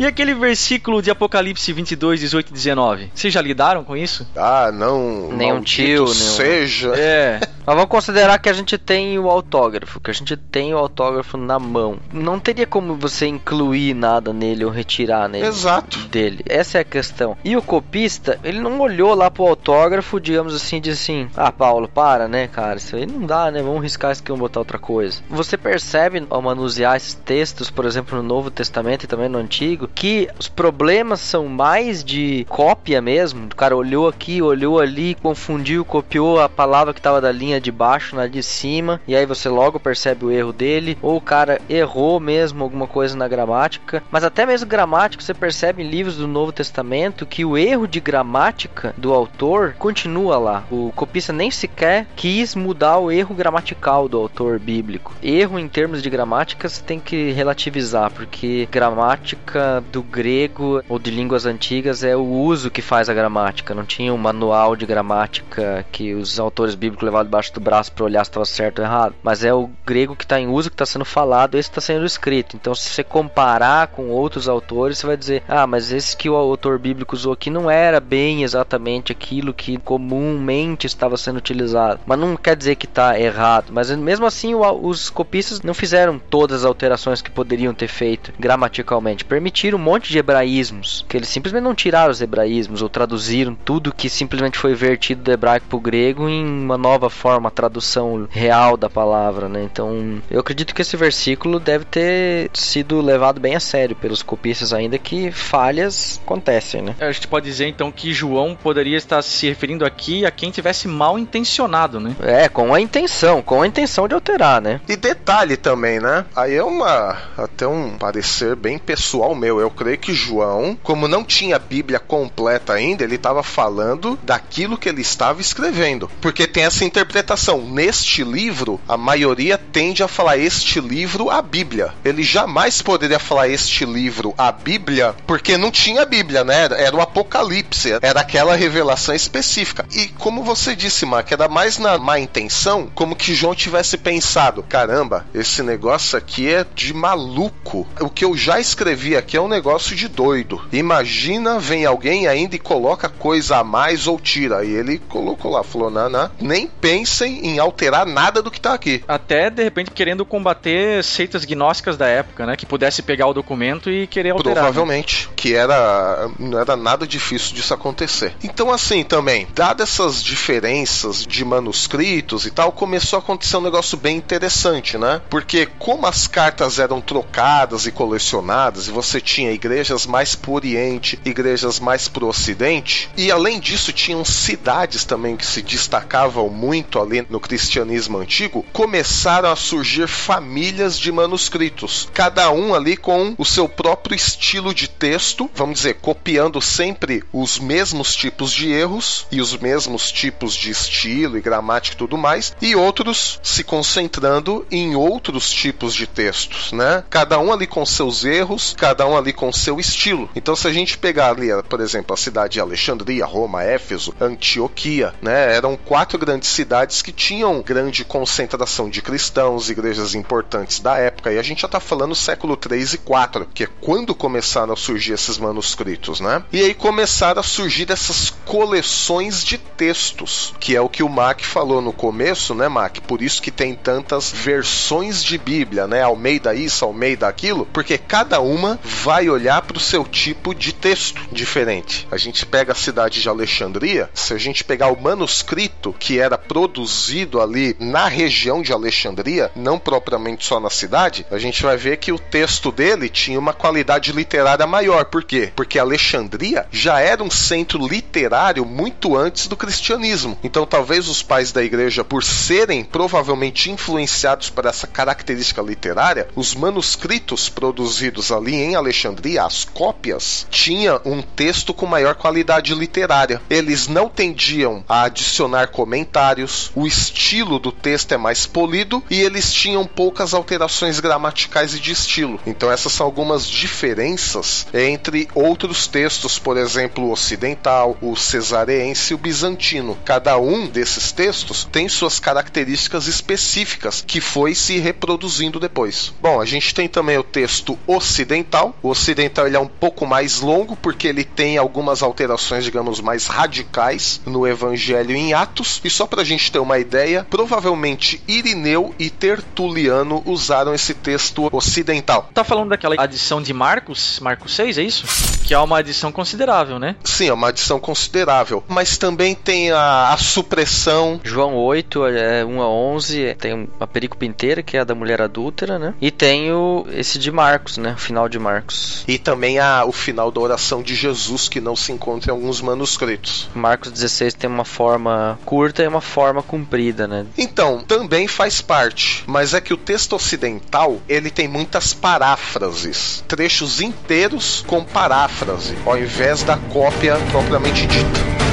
[0.00, 3.10] E aquele versículo de Apocalipse 22, 18 e 19?
[3.14, 4.26] Vocês já lidaram com isso?
[4.34, 5.30] Ah, não.
[5.30, 6.94] Nem um maldito tio, nem seja.
[6.96, 7.38] É.
[7.66, 11.36] Mas vamos considerar que a gente tem o autógrafo, que a gente tem o autógrafo
[11.36, 11.98] na mão.
[12.12, 15.46] Não teria como você incluir nada nele ou retirar nele.
[15.46, 15.98] Exato.
[16.08, 16.42] dele.
[16.46, 17.36] Essa é a questão.
[17.44, 21.52] E o copista, ele não olhou lá pro autógrafo, digamos assim, e disse assim: Ah,
[21.52, 22.76] Paulo, para, né, cara?
[22.76, 23.62] Isso aí não dá, né?
[23.62, 25.20] Vamos riscar isso aqui, vamos botar outra coisa.
[25.28, 29.88] Você percebe ao manusear esses textos, por exemplo, no Novo Testamento e também no Antigo,
[29.94, 33.46] que os problemas são mais de cópia mesmo.
[33.46, 37.70] O cara olhou aqui, olhou ali, confundiu, copiou a palavra que tava da linha de
[37.70, 40.98] baixo na de cima, e aí você logo percebe o erro dele.
[41.02, 44.02] Ou o cara errou mesmo alguma coisa na gramática.
[44.10, 48.00] Mas até mesmo gramática, você percebe em livros do Novo Testamento que o erro de
[48.00, 50.64] gramática do autor continua lá.
[50.70, 55.14] O copista nem sequer quis mudar o erro gramatical do autor bíblico.
[55.22, 61.10] Erro em termos de gramática você tem que relativizar, porque gramática do grego ou de
[61.10, 63.74] línguas antigas é o uso que faz a gramática.
[63.74, 68.04] Não tinha um manual de gramática que os autores bíblicos levavam debaixo do braço para
[68.04, 69.14] olhar se estava certo ou errado.
[69.22, 72.04] Mas é o grego que está em uso, que está sendo falado, esse está sendo
[72.04, 72.56] escrito.
[72.56, 76.34] Então, se você comparar com outros autores, você vai dizer: ah, mas esse que o
[76.34, 82.00] autor bíblico usou aqui não era bem exatamente aquilo que comumente estava sendo utilizado.
[82.06, 83.70] Mas não quer dizer que está errado.
[83.72, 88.32] Mas mesmo assim, o- os copistas não fizeram todas as alterações que poderiam ter feito
[88.38, 89.24] gramaticalmente.
[89.24, 93.94] Permitiram um monte de hebraísmos, que eles simplesmente não tiraram os hebraísmos ou traduziram tudo
[93.94, 98.26] que simplesmente foi vertido do hebraico para o grego em uma nova forma, a tradução
[98.30, 99.62] real da palavra, né?
[99.62, 104.72] Então, eu acredito que esse versículo deve ter sido levado bem a sério pelos copistas
[104.72, 106.94] ainda que falhas acontecem, né?
[107.00, 110.88] A gente pode dizer então que João poderia estar se referindo aqui a quem tivesse
[110.88, 112.16] mal intencionado, né?
[112.20, 114.80] É, com a intenção, com a intenção de alterar, né?
[114.88, 116.24] E detalhe também, né?
[116.34, 119.60] Aí é uma até um parecer bem pessoal meu.
[119.60, 124.78] Eu creio que João, como não tinha a Bíblia completa ainda, ele estava falando daquilo
[124.78, 126.10] que ele estava escrevendo.
[126.20, 127.60] Porque tem essa interpretação.
[127.60, 131.92] Neste livro, a maioria tende a falar este livro a Bíblia.
[132.04, 136.68] Ele jamais poderia falar este livro a Bíblia, porque não tinha Bíblia, né?
[136.76, 139.86] Era o Apocalipse, era aquela revelação específica.
[139.92, 144.62] E como você disse, Mark, era mais na má intenção, como que João tivesse pensado:
[144.62, 147.86] caramba, esse negócio aqui é de maluco.
[148.00, 150.60] O que eu já escrevi aqui é um negócio de doido.
[150.72, 154.64] Imagina, vem alguém ainda e coloca coisa a mais ou tira.
[154.64, 158.74] E ele colocou lá, falou: não, não, nem pensem em alterar nada do que tá
[158.74, 159.02] aqui.
[159.06, 162.56] Até, de repente, querendo combater seitas gnósticas da época, né?
[162.56, 164.54] Que pudesse pegar o documento e querer alterar.
[164.56, 164.60] né?
[164.62, 168.34] Provavelmente, que era não era nada difícil disso acontecer.
[168.42, 173.98] Então, assim, também, dadas essas diferenças de manuscritos e tal, começou a acontecer um negócio
[173.98, 175.20] bem interessante, né?
[175.28, 181.18] Porque como as cartas eram trocadas e colecionadas, e você tinha igrejas mais pro Oriente,
[181.24, 187.26] igrejas mais pro Ocidente, e além disso tinham cidades também que se destacavam muito ali
[187.28, 193.68] no cristianismo antigo, começaram a surgir famílias de manuscritos, cada um ali com o seu
[193.70, 199.56] próprio estilo de texto, vamos dizer, copiando sempre os mesmos tipos de erros e os
[199.56, 205.50] mesmos tipos de estilo e gramática e tudo mais, e outros se concentrando em outros
[205.50, 207.04] tipos de textos, né?
[207.08, 210.28] Cada um ali com seus erros, cada um ali com seu estilo.
[210.34, 215.14] Então, se a gente pegar ali, por exemplo, a cidade de Alexandria, Roma, Éfeso, Antioquia,
[215.22, 215.54] né?
[215.54, 221.32] Eram quatro grandes cidades que tinham grande concentração de cristãos, igrejas importantes da época.
[221.32, 224.76] E a gente já está falando século 3 e 4, que é quando começaram a
[224.76, 226.42] surgir esses manuscritos, né?
[226.50, 231.42] E aí começaram a surgir essas coleções de textos, que é o que o Mac
[231.42, 233.00] falou no começo, né, Mac?
[233.00, 236.02] Por isso que tem tantas versões de Bíblia, né?
[236.02, 241.20] Almeida isso, Almeida aquilo, porque cada uma vai olhar para o seu tipo de texto
[241.30, 242.08] diferente.
[242.10, 246.38] A gente pega a cidade de Alexandria, se a gente pegar o manuscrito que era
[246.38, 251.98] produzido ali na região de Alexandria, não propriamente só na cidade, a gente vai ver
[251.98, 255.04] que o texto dele tinha uma qualidade literária maior.
[255.06, 255.52] Por quê?
[255.54, 260.38] Porque Alexandria já era um centro literário muito antes do cristianismo.
[260.42, 266.54] Então, talvez os pais da igreja, por serem provavelmente influenciados por essa característica literária, os
[266.54, 273.40] manuscritos produzidos ali em Alexandria, as cópias, tinha um texto com maior qualidade literária.
[273.48, 279.52] Eles não tendiam a adicionar comentários, o estilo do texto é mais polido e eles
[279.52, 282.40] tinham poucas alterações gramaticais e de estilo.
[282.46, 289.14] Então, essas são algumas diferenças entre outros textos, por exemplo, o ocidental, o cesareense e
[289.14, 289.98] o bizantino.
[290.04, 296.12] Cada um desses textos tem suas características específicas que foi se reproduzindo depois.
[296.20, 298.74] Bom, a gente tem também o texto ocidental.
[298.82, 303.26] O ocidental ele é um pouco mais longo porque ele tem algumas alterações, digamos, mais
[303.26, 305.80] radicais no Evangelho em Atos.
[305.84, 311.48] E só para a gente ter uma ideia, provavelmente Irineu e Tertuliano usaram esse texto
[311.52, 312.30] ocidental.
[312.32, 315.04] Tá falando daquela adição de Marcos, Marcos 6, é isso?
[315.44, 316.96] Que é uma adição considerável, né?
[317.04, 318.64] Sim, é uma adição considerável.
[318.66, 321.20] Mas também tem a, a supressão.
[321.22, 325.20] João 8, é 1 a 11, tem uma perícope inteira, que é a da mulher
[325.20, 325.94] adúltera, né?
[326.00, 327.92] E tem o, esse de Marcos, né?
[327.92, 329.04] O final de Marcos.
[329.06, 332.60] E também a, o final da oração de Jesus, que não se encontra em alguns
[332.60, 333.48] manuscritos.
[333.54, 337.26] Marcos 16 tem uma forma curta e uma forma comprida, né?
[337.36, 343.80] Então, também faz parte, mas é que o texto ocidental, ele tem muitas paráfrases, trechos
[343.80, 348.49] inteiros com paráfrase, ao invés da cópia propriamente dita.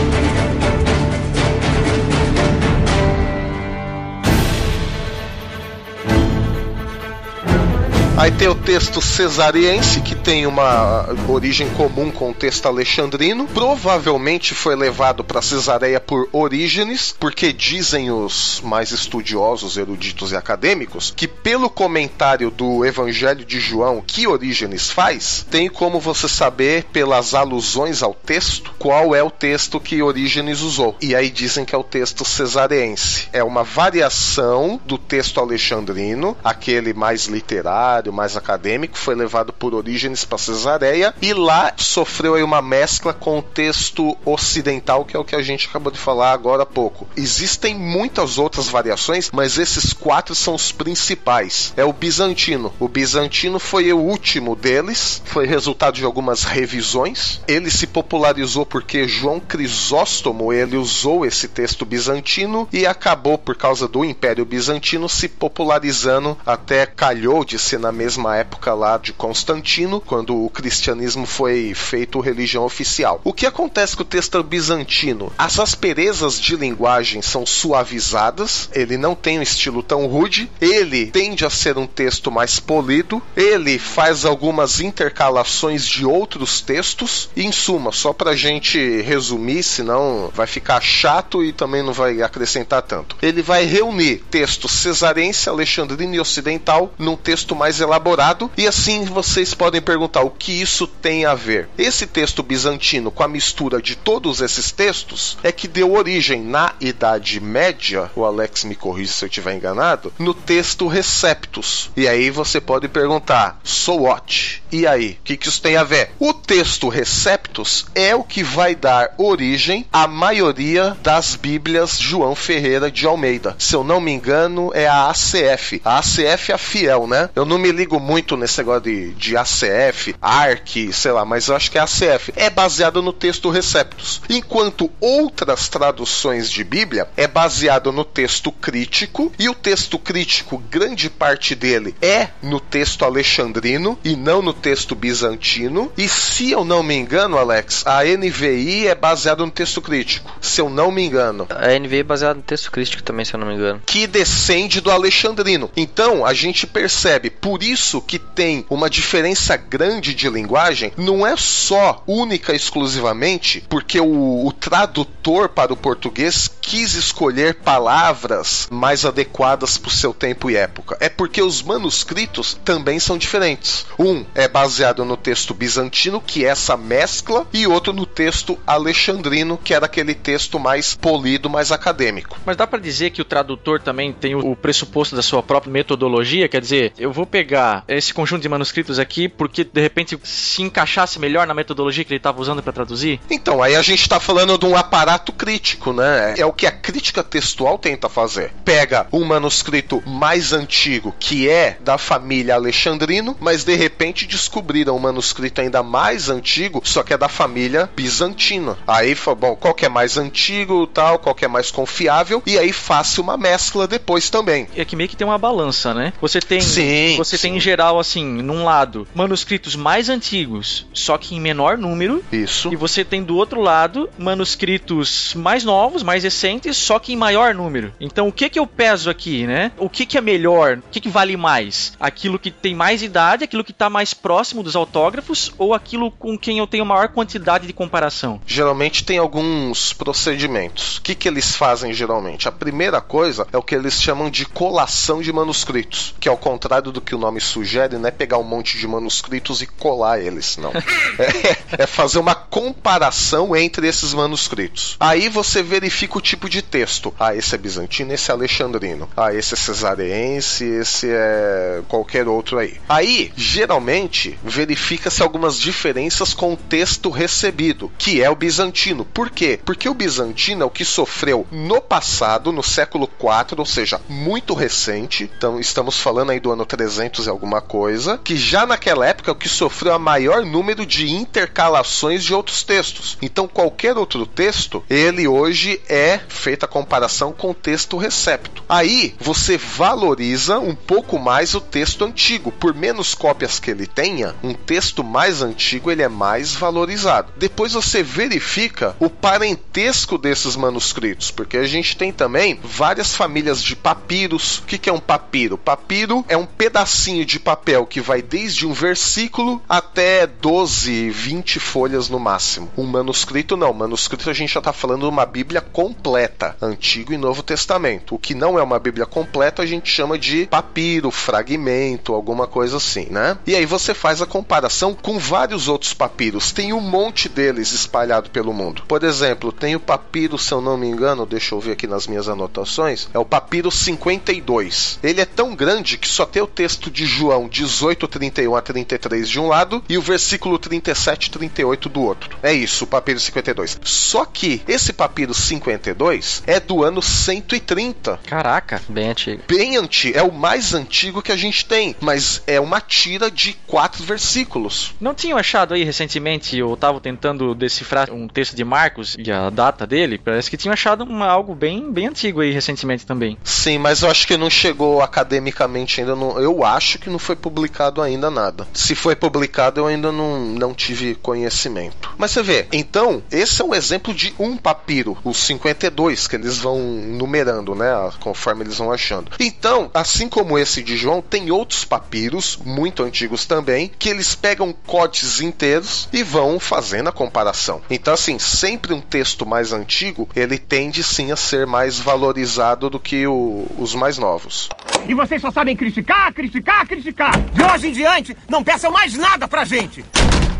[8.18, 13.45] Aí tem o texto cesariense, que tem uma origem comum com o texto alexandrino.
[13.45, 21.13] Provavelmente foi levado para Cesareia por Orígenes, porque dizem os mais estudiosos, eruditos e acadêmicos
[21.15, 27.36] que, pelo comentário do Evangelho de João que Orígenes faz, tem como você saber, pelas
[27.36, 30.95] alusões ao texto, qual é o texto que Orígenes usou.
[30.99, 33.28] E aí dizem que é o texto cesareense.
[33.32, 40.26] É uma variação do texto alexandrino, aquele mais literário, mais acadêmico, foi levado por Orígenes
[40.26, 45.26] para Cesareia e lá sofreu aí uma mescla com o texto ocidental, que é o
[45.26, 47.08] que a gente acabou de falar agora há pouco.
[47.16, 51.74] Existem muitas outras variações, mas esses quatro são os principais.
[51.76, 52.74] É o bizantino.
[52.80, 57.41] O bizantino foi o último deles, foi resultado de algumas revisões.
[57.47, 63.88] Ele se popularizou porque João Crisóstomo ele usou esse texto bizantino e acabou por causa
[63.88, 69.99] do Império Bizantino se popularizando até calhou de ser na mesma época lá de Constantino,
[69.99, 73.19] quando o cristianismo foi feito religião oficial.
[73.23, 75.33] O que acontece com o texto bizantino?
[75.37, 81.43] As asperezas de linguagem são suavizadas, ele não tem um estilo tão rude, ele tende
[81.43, 87.51] a ser um texto mais polido, ele faz algumas intercalações de outros textos, e em
[87.51, 93.15] suma, só pra gente resumir, senão vai ficar chato e também não vai acrescentar tanto.
[93.21, 99.53] Ele vai reunir texto cesarense, alexandrino e ocidental num texto mais elaborado, e assim vocês
[99.53, 101.69] podem perguntar o que isso tem a ver.
[101.77, 106.73] Esse texto bizantino com a mistura de todos esses textos é que deu origem na
[106.79, 111.89] Idade Média, o Alex me corrija se eu estiver enganado, no texto Receptus.
[111.95, 114.61] E aí você pode perguntar, so what?
[114.71, 116.11] E aí, o que, que isso tem a ver?
[116.19, 122.91] O texto Receptus é o que vai dar origem à maioria das Bíblias João Ferreira
[122.91, 123.55] de Almeida.
[123.57, 125.81] Se eu não me engano, é a ACF.
[125.83, 127.29] A ACF é a fiel, né?
[127.35, 131.55] Eu não me ligo muito nesse negócio de, de ACF, ARC, sei lá, mas eu
[131.55, 132.34] acho que é ACF.
[132.36, 134.21] É baseado no texto Receptus.
[134.30, 141.09] Enquanto outras traduções de Bíblia é baseado no texto crítico, e o texto crítico, grande
[141.09, 145.91] parte dele é no texto alexandrino e não no texto bizantino.
[145.97, 150.36] E se eu não me engano, Alex, a NVI é baseada no texto crítico.
[150.41, 151.47] Se eu não me engano.
[151.49, 153.82] A NVI é baseada no texto crítico também, se eu não me engano.
[153.86, 155.69] que descende do alexandrino.
[155.78, 157.66] Então, a gente percebe, por isso
[158.05, 164.51] que tem uma diferença grande de linguagem, não é só única exclusivamente porque o, o
[164.51, 170.97] tradutor para o português quis escolher palavras mais adequadas para o seu tempo e época.
[170.99, 173.86] É porque os manuscritos também são diferentes.
[173.97, 179.57] Um é baseado no texto bizantino, que é essa mescla, e outro no texto alexandrino,
[179.57, 182.38] que era aquele texto mais polido, mais acadêmico.
[182.45, 186.49] Mas dá pra dizer que o tradutor também tem o pressuposto da sua própria metodologia?
[186.49, 187.46] Quer dizer, eu vou pegar
[187.87, 192.19] esse conjunto de manuscritos aqui porque de repente se encaixasse melhor na metodologia que ele
[192.19, 193.19] estava usando pra traduzir?
[193.29, 196.35] Então, aí a gente está falando de um aparato crítico, né?
[196.37, 198.51] É o que a crítica textual tenta fazer.
[198.65, 204.99] Pega um manuscrito mais antigo, que é da família Alexandrino, mas de repente descobriram um
[204.99, 208.77] manuscrito ainda mais antigo, só que é da família bizantina.
[208.87, 212.71] Aí, bom, qual que é mais antigo, tal, qual que é mais confiável, e aí
[212.71, 214.67] faça uma mescla depois também.
[214.75, 216.13] É que meio que tem uma balança, né?
[216.21, 217.57] Você tem, Sim, você tem sim.
[217.57, 222.71] em geral assim, num lado, manuscritos mais antigos, só que em menor número, Isso.
[222.71, 227.53] e você tem do outro lado manuscritos mais novos, mais recentes, só que em maior
[227.53, 227.93] número.
[227.99, 229.71] Então, o que que eu peso aqui, né?
[229.77, 230.77] O que que é melhor?
[230.77, 231.93] O que que vale mais?
[231.99, 236.38] Aquilo que tem mais idade, aquilo que tá mais próximo dos autógrafos ou aquilo com
[236.38, 238.41] quem eu tenho maior quantidade de comparação?
[238.45, 240.97] Geralmente tem alguns procedimentos.
[240.97, 242.47] O que, que eles fazem geralmente?
[242.47, 246.91] A primeira coisa é o que eles chamam de colação de manuscritos, que ao contrário
[246.91, 250.57] do que o nome sugere, não é pegar um monte de manuscritos e colar eles,
[250.57, 250.71] não.
[251.19, 254.95] É, é fazer uma comparação entre esses manuscritos.
[254.99, 257.13] Aí você verifica o tipo de texto.
[257.19, 259.09] Ah, esse é bizantino, esse é alexandrino.
[259.17, 262.80] Ah, esse é cesareense, esse é qualquer outro aí.
[262.88, 269.03] Aí, geralmente, verifica-se algumas diferenças com o texto recebido, que é o bizantino.
[269.03, 269.59] Por quê?
[269.65, 274.53] Porque o bizantino é o que sofreu no passado, no século IV, ou seja, muito
[274.53, 275.30] recente.
[275.38, 279.34] Então, estamos falando aí do ano 300 e alguma coisa, que já naquela época é
[279.34, 283.18] o que sofreu a maior número de intercalações de outros textos.
[283.22, 288.63] Então, qualquer outro texto, ele hoje é feita a comparação com o texto recepto.
[288.70, 292.51] Aí, você valoriza um pouco mais o texto antigo.
[292.51, 297.32] Por menos cópias que ele tenha, um texto mais antigo ele é mais valorizado.
[297.38, 303.76] Depois você verifica o parentesco desses manuscritos, porque a gente tem também várias famílias de
[303.76, 304.59] papiros.
[304.59, 305.57] O que é um papiro?
[305.57, 312.10] Papiro é um pedacinho de papel que vai desde um versículo até 12, 20 folhas
[312.10, 312.70] no máximo.
[312.78, 313.72] Um manuscrito não.
[313.74, 318.16] Manuscrito a gente já está falando de uma Bíblia completa, Antigo e Novo Testamento.
[318.16, 322.78] O que não é uma Bíblia completa a gente chama de papiro, fragmento, alguma coisa
[322.78, 323.38] assim, né?
[323.47, 326.51] E aí você faz a comparação com vários outros papiros.
[326.51, 328.84] Tem um monte deles espalhado pelo mundo.
[328.88, 332.08] Por exemplo, tem o papiro, se eu não me engano, deixa eu ver aqui nas
[332.08, 334.99] minhas anotações, é o papiro 52.
[335.01, 339.29] Ele é tão grande que só tem o texto de João 18, 31 a 33
[339.29, 342.35] de um lado e o versículo 37 e 38 do outro.
[342.41, 343.79] É isso, o papiro 52.
[343.83, 348.81] Só que esse papiro 52 é do ano 130 Caraca.
[348.89, 349.43] Bem antigo.
[349.47, 353.53] bem antigo, é o mais antigo que a gente tem, mas é uma tira de
[353.67, 354.95] quatro versículos.
[354.99, 359.51] Não tinham achado aí recentemente, eu tava tentando decifrar um texto de Marcos e a
[359.51, 363.37] data dele, parece que tinham achado uma, algo bem, bem antigo aí recentemente também.
[363.43, 366.15] Sim, mas eu acho que não chegou academicamente ainda.
[366.15, 368.67] Não, eu acho que não foi publicado ainda nada.
[368.73, 372.13] Se foi publicado, eu ainda não, não tive conhecimento.
[372.17, 376.57] Mas você vê, então, esse é um exemplo de um papiro, os 52, que eles
[376.57, 377.88] vão numerando, né?
[378.19, 379.31] Conforme eles vão achando.
[379.39, 384.73] Então, assim como esse de João, tem outros papiros, muito antigos também, que eles pegam
[384.85, 387.81] códices inteiros e vão fazendo a comparação.
[387.89, 392.99] Então, assim, sempre um texto mais antigo, ele tende sim a ser mais valorizado do
[392.99, 394.69] que o- os mais novos.
[395.07, 397.39] E vocês só sabem criticar, criticar, criticar.
[397.53, 400.03] De hoje em diante, não peçam mais nada pra gente.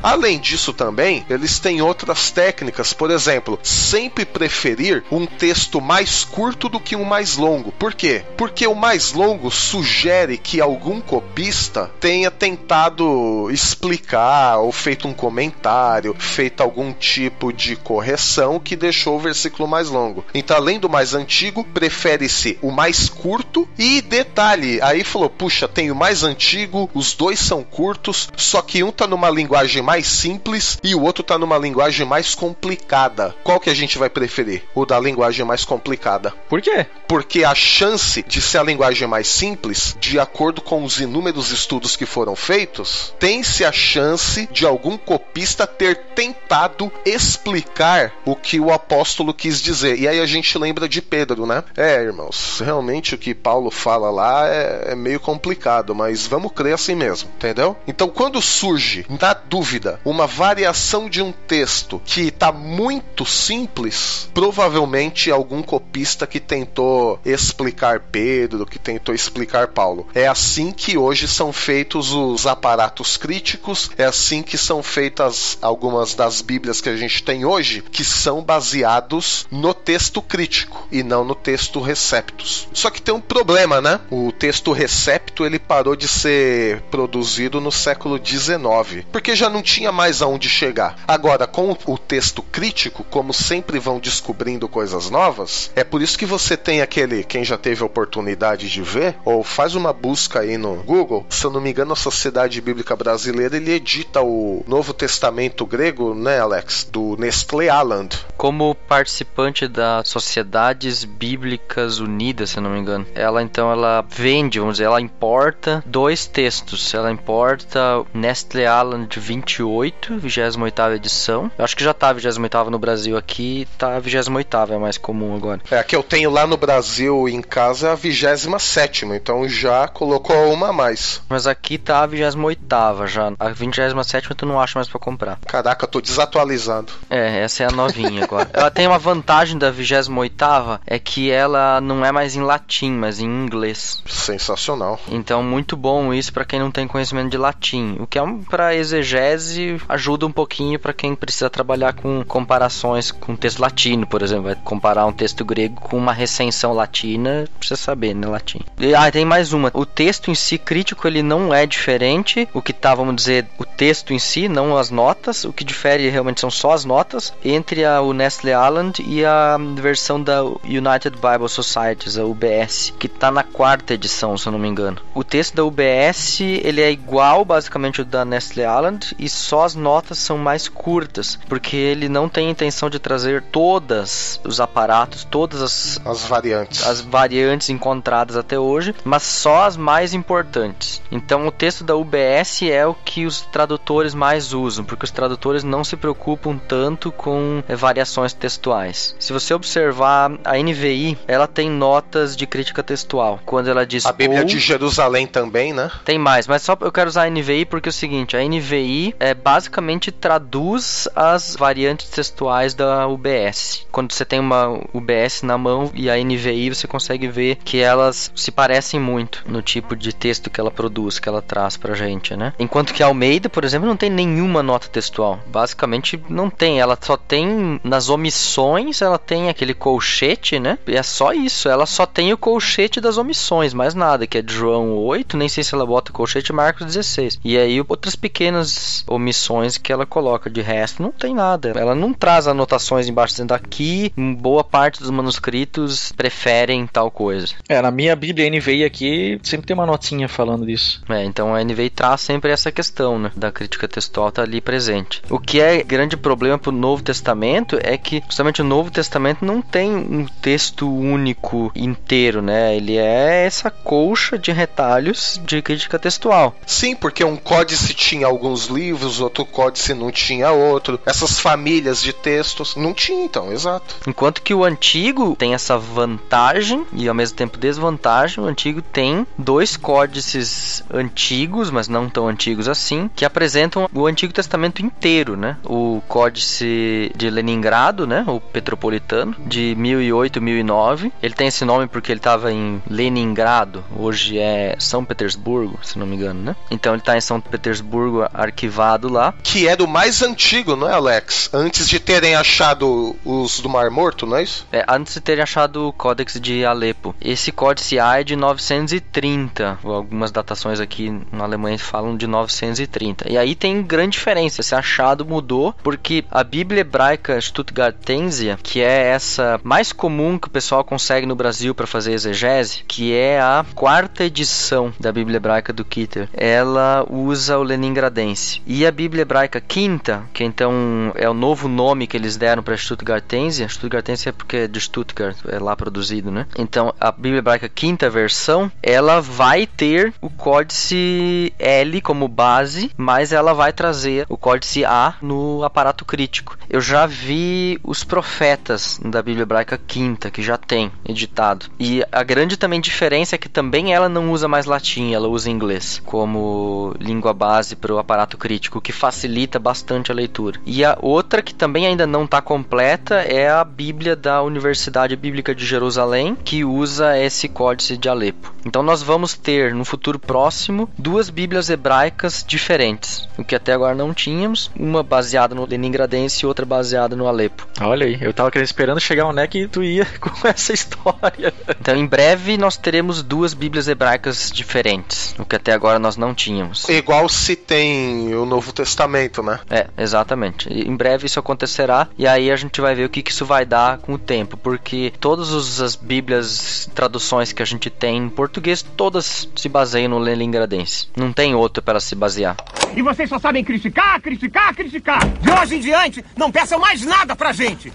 [0.02, 6.70] Além disso também, eles têm outras técnicas, por exemplo, sempre preferir um texto mais curto
[6.70, 7.72] do que um mais longo.
[7.72, 8.24] Por quê?
[8.38, 16.16] Porque o mais longo sugere que algum copista tenha tentado explicar ou feito um comentário,
[16.18, 20.24] feito algum tipo de correção que deixou o versículo mais longo.
[20.34, 25.92] Então, além do mais antigo, prefere-se o mais curto e detalhe, aí falou, puxa, tem
[25.92, 30.78] o mais antigo, os dois são curtos, só que um tá numa linguagem mais simples
[30.84, 33.36] e o outro tá numa linguagem mais complicada.
[33.44, 34.64] Qual que a gente vai preferir?
[34.76, 36.32] O da linguagem mais complicada.
[36.48, 36.86] Por quê?
[37.08, 41.96] Porque a chance de ser a linguagem mais simples, de acordo com os inúmeros estudos
[41.96, 48.72] que foram feitos, tem-se a chance de algum copista ter tentado explicar o que o
[48.72, 49.98] apóstolo quis dizer.
[49.98, 51.64] E aí a gente lembra de Pedro, né?
[51.76, 56.74] É, irmãos, realmente o que Paulo fala lá é, é meio complicado, mas vamos crer
[56.74, 57.76] assim mesmo, entendeu?
[57.88, 65.32] Então, quando surge, na dúvida, uma variação de um texto que tá muito simples, provavelmente
[65.32, 70.08] algum copista que tentou explicar Pedro, que tentou explicar Paulo.
[70.14, 76.14] É assim que hoje são feitos os aparatos críticos, é assim que são feitas algumas
[76.14, 81.24] das Bíblias que a gente tem hoje, que são baseados no texto crítico e não
[81.24, 82.68] no texto receptus.
[82.74, 84.00] Só que tem um problema, né?
[84.10, 89.92] O texto recepto ele parou de ser produzido no século XIX, porque já não tinha
[89.92, 90.96] mais aonde chegar.
[91.08, 96.26] Agora, com o- texto crítico, como sempre vão descobrindo coisas novas, é por isso que
[96.26, 100.58] você tem aquele, quem já teve a oportunidade de ver, ou faz uma busca aí
[100.58, 104.94] no Google, se eu não me engano, a Sociedade Bíblica Brasileira ele edita o Novo
[104.94, 106.88] Testamento grego, né, Alex?
[106.90, 108.16] Do Nestlé Aland.
[108.38, 113.06] Como participante das Sociedades Bíblicas Unidas, se eu não me engano.
[113.14, 116.94] Ela então ela vende, vamos dizer, ela importa dois textos.
[116.94, 119.20] Ela importa Nestle Aland
[119.58, 121.52] 28, 28 edição.
[121.58, 125.62] Eu acho que já tá 28 no Brasil aqui, tá 28 é mais comum agora.
[125.72, 129.88] É, a que eu tenho lá no Brasil em casa é a 27, então já
[129.88, 131.22] colocou uma a mais.
[131.28, 133.34] Mas aqui tá a 28 já.
[133.40, 135.40] A 27 tu não acha mais pra comprar.
[135.48, 136.94] Caraca, eu tô desatualizado.
[137.10, 138.50] É, essa é a novinha agora.
[138.54, 143.20] ela tem uma vantagem da 28 é que ela não é mais em latim, mas
[143.20, 144.04] em inglês.
[144.06, 145.00] Sensacional.
[145.10, 147.98] Então, muito bom isso pra quem não tem conhecimento de latim.
[148.00, 149.47] O que é um, para exegese
[149.88, 154.56] ajuda um pouquinho pra quem precisa trabalhar com comparações com texto latino, por exemplo, vai
[154.56, 158.62] comparar um texto grego com uma recensão latina, precisa saber, né, latim.
[158.80, 159.72] E, ah, tem mais uma.
[159.74, 162.48] O texto em si crítico ele não é diferente.
[162.54, 165.44] O que tá, vamos dizer, o texto em si, não as notas.
[165.44, 169.58] O que difere realmente são só as notas entre a, o Nestle Aland e a
[169.76, 174.60] versão da United Bible Societies, a UBS, que tá na quarta edição, se eu não
[174.60, 174.98] me engano.
[175.14, 179.76] O texto da UBS ele é igual basicamente ao da Nestle Aland e só as
[179.76, 185.62] notas são mais curtas, porque ele não tem intenção de trazer todas os aparatos, todas
[185.62, 186.86] as As variantes.
[186.86, 191.02] as variantes encontradas até hoje, mas só as mais importantes.
[191.12, 195.64] Então o texto da UBS é o que os tradutores mais usam, porque os tradutores
[195.64, 199.16] não se preocupam tanto com eh, variações textuais.
[199.20, 203.40] Se você observar a NVI, ela tem notas de crítica textual.
[203.46, 205.90] Quando ela diz A Bíblia ou- de Jerusalém também, né?
[206.06, 209.16] tem mais, mas só eu quero usar a NVI porque é o seguinte, a NVI
[209.20, 213.86] é basicamente traduz as variantes textuais da UBS.
[213.92, 218.32] Quando você tem uma UBS na mão e a NVI, você consegue ver que elas
[218.36, 222.36] se parecem muito no tipo de texto que ela produz, que ela traz pra gente,
[222.36, 222.54] né?
[222.60, 225.40] Enquanto que a Almeida, por exemplo, não tem nenhuma nota textual.
[225.48, 230.78] Basicamente não tem, ela só tem nas omissões, ela tem aquele colchete, né?
[230.88, 234.44] E é só isso, ela só tem o colchete das omissões, mais nada, que é
[234.46, 237.40] João 8, nem sei se ela bota colchete Marcos 16.
[237.44, 241.74] E aí outras pequenas omissões que ela coloca, de resto não tem nada.
[241.76, 247.54] Ela não traz anotações embaixo dizendo aqui, boa parte dos manuscritos preferem tal coisa.
[247.68, 251.02] É, na minha Bíblia NVI aqui sempre tem uma notinha falando disso.
[251.10, 253.32] É, então a NVI traz sempre essa questão, né?
[253.36, 255.22] Da crítica textual tá ali presente.
[255.30, 259.62] O que é grande problema pro Novo Testamento é que justamente o Novo Testamento não
[259.62, 262.76] tem um texto único inteiro, né?
[262.76, 266.56] Ele é essa colcha de retalhos de crítica textual.
[266.66, 271.00] Sim, porque um códice tinha alguns livros, outro códice não tinha outro.
[271.06, 273.96] Essas famílias de textos não tinha, então, exato.
[274.08, 279.26] Enquanto que o antigo tem essa vantagem e ao mesmo tempo desvantagem, o antigo tem
[279.38, 285.58] dois códices antigos, mas não tão antigos assim, que apresentam o Antigo Testamento inteiro, né?
[285.64, 288.24] O códice de Leningrado, né?
[288.28, 291.12] O Petropolitano, de 1008 1009.
[291.22, 296.06] Ele tem esse nome porque ele estava em Leningrado, hoje é São Petersburgo, se não
[296.06, 296.56] me engano, né?
[296.72, 299.34] Então ele está em São Petersburgo arquivado lá.
[299.44, 301.50] Que é do mais antigo, não é, Alex?
[301.54, 304.66] Antes de terem achado os do Mar Morto, não é isso?
[304.72, 307.16] É, antes de terem achado o Códex de Alepo.
[307.20, 309.80] Esse códice A é de 930.
[309.84, 313.32] Algumas datações aqui na Alemanha falam de 930.
[313.32, 314.62] E aí tem grande diferença.
[314.62, 320.52] Esse achado mudou porque a Bíblia hebraica Stuttgartensia, que é essa mais comum que o
[320.52, 325.74] pessoal consegue no Brasil para fazer exegese, que é a quarta edição da Bíblia hebraica
[325.74, 328.62] do Kitter, ela usa o Leningradense.
[328.66, 332.76] E a Bíblia hebraica quinta, que então é o novo nome que eles deram para
[332.76, 336.46] Stuttgartensia, Stuttgartensia é porque é de Stuttgart, é lá produzido, né?
[336.58, 343.32] Então a Bíblia hebraica quinta versão, ela vai ter o códice L como base, mas
[343.32, 346.58] ela vai trazer o códice A no aparato crítico.
[346.70, 351.68] Eu já vi os profetas da Bíblia hebraica quinta, que já tem editado.
[351.80, 355.50] E a grande também diferença é que também ela não usa mais latim, ela usa
[355.50, 360.60] inglês como língua base para o aparato crítico, o que facilita bastante a leitura.
[360.66, 365.54] E a outra que também ainda não está completa é a Bíblia da Universidade Bíblica
[365.54, 368.54] de Jerusalém, que usa esse códice de Alepo.
[368.66, 373.96] Então nós vamos ter no futuro próximo duas Bíblias hebraicas diferentes, o que até agora
[373.96, 377.68] não tínhamos, uma baseada no Leningradense e outra baseada no Alepo.
[377.82, 381.54] Olha aí, eu tava querendo- esperando chegar onde é que tu ia com essa história.
[381.80, 386.34] Então em breve nós teremos duas Bíblias hebraicas diferentes, o que até agora nós não
[386.34, 386.88] tínhamos.
[386.90, 389.60] Igual se tem o Novo Testamento, né?
[389.70, 390.68] É, exatamente.
[390.68, 393.46] E Em breve isso acontecerá e aí a gente vai ver o que, que isso
[393.46, 398.30] vai dar com o tempo, porque todas as Bíblias, traduções que a gente tem em
[398.30, 401.08] português, todas se baseiam no Leningradense.
[401.16, 402.58] Não tem outro para se basear.
[402.96, 405.20] E vocês só sabem criticar, criticar, criticar.
[405.40, 407.94] De hoje em diante, não peçam mais nada pra gente.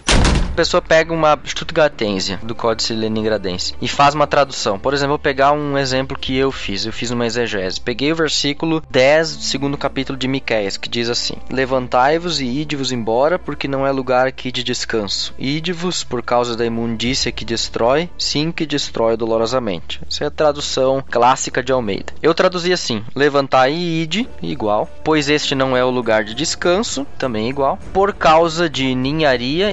[0.55, 4.79] Pessoa pega uma Stuttgartense do Códice Leningradense e faz uma tradução.
[4.79, 6.85] Por exemplo, vou pegar um exemplo que eu fiz.
[6.85, 7.81] Eu fiz uma exegese.
[7.81, 12.93] Peguei o versículo 10 do segundo capítulo de Miqueias, que diz assim: Levantai-vos e ide-vos
[12.93, 15.35] embora, porque não é lugar aqui de descanso.
[15.39, 20.03] Ide-vos por causa da imundícia que destrói, sim que destrói dolorosamente.
[20.07, 22.13] Essa é a tradução clássica de Almeida.
[22.23, 24.87] Eu traduzi assim: Levantai e ide, igual.
[25.03, 27.79] Pois este não é o lugar de descanso, também igual.
[27.95, 29.73] Por causa de ninharia,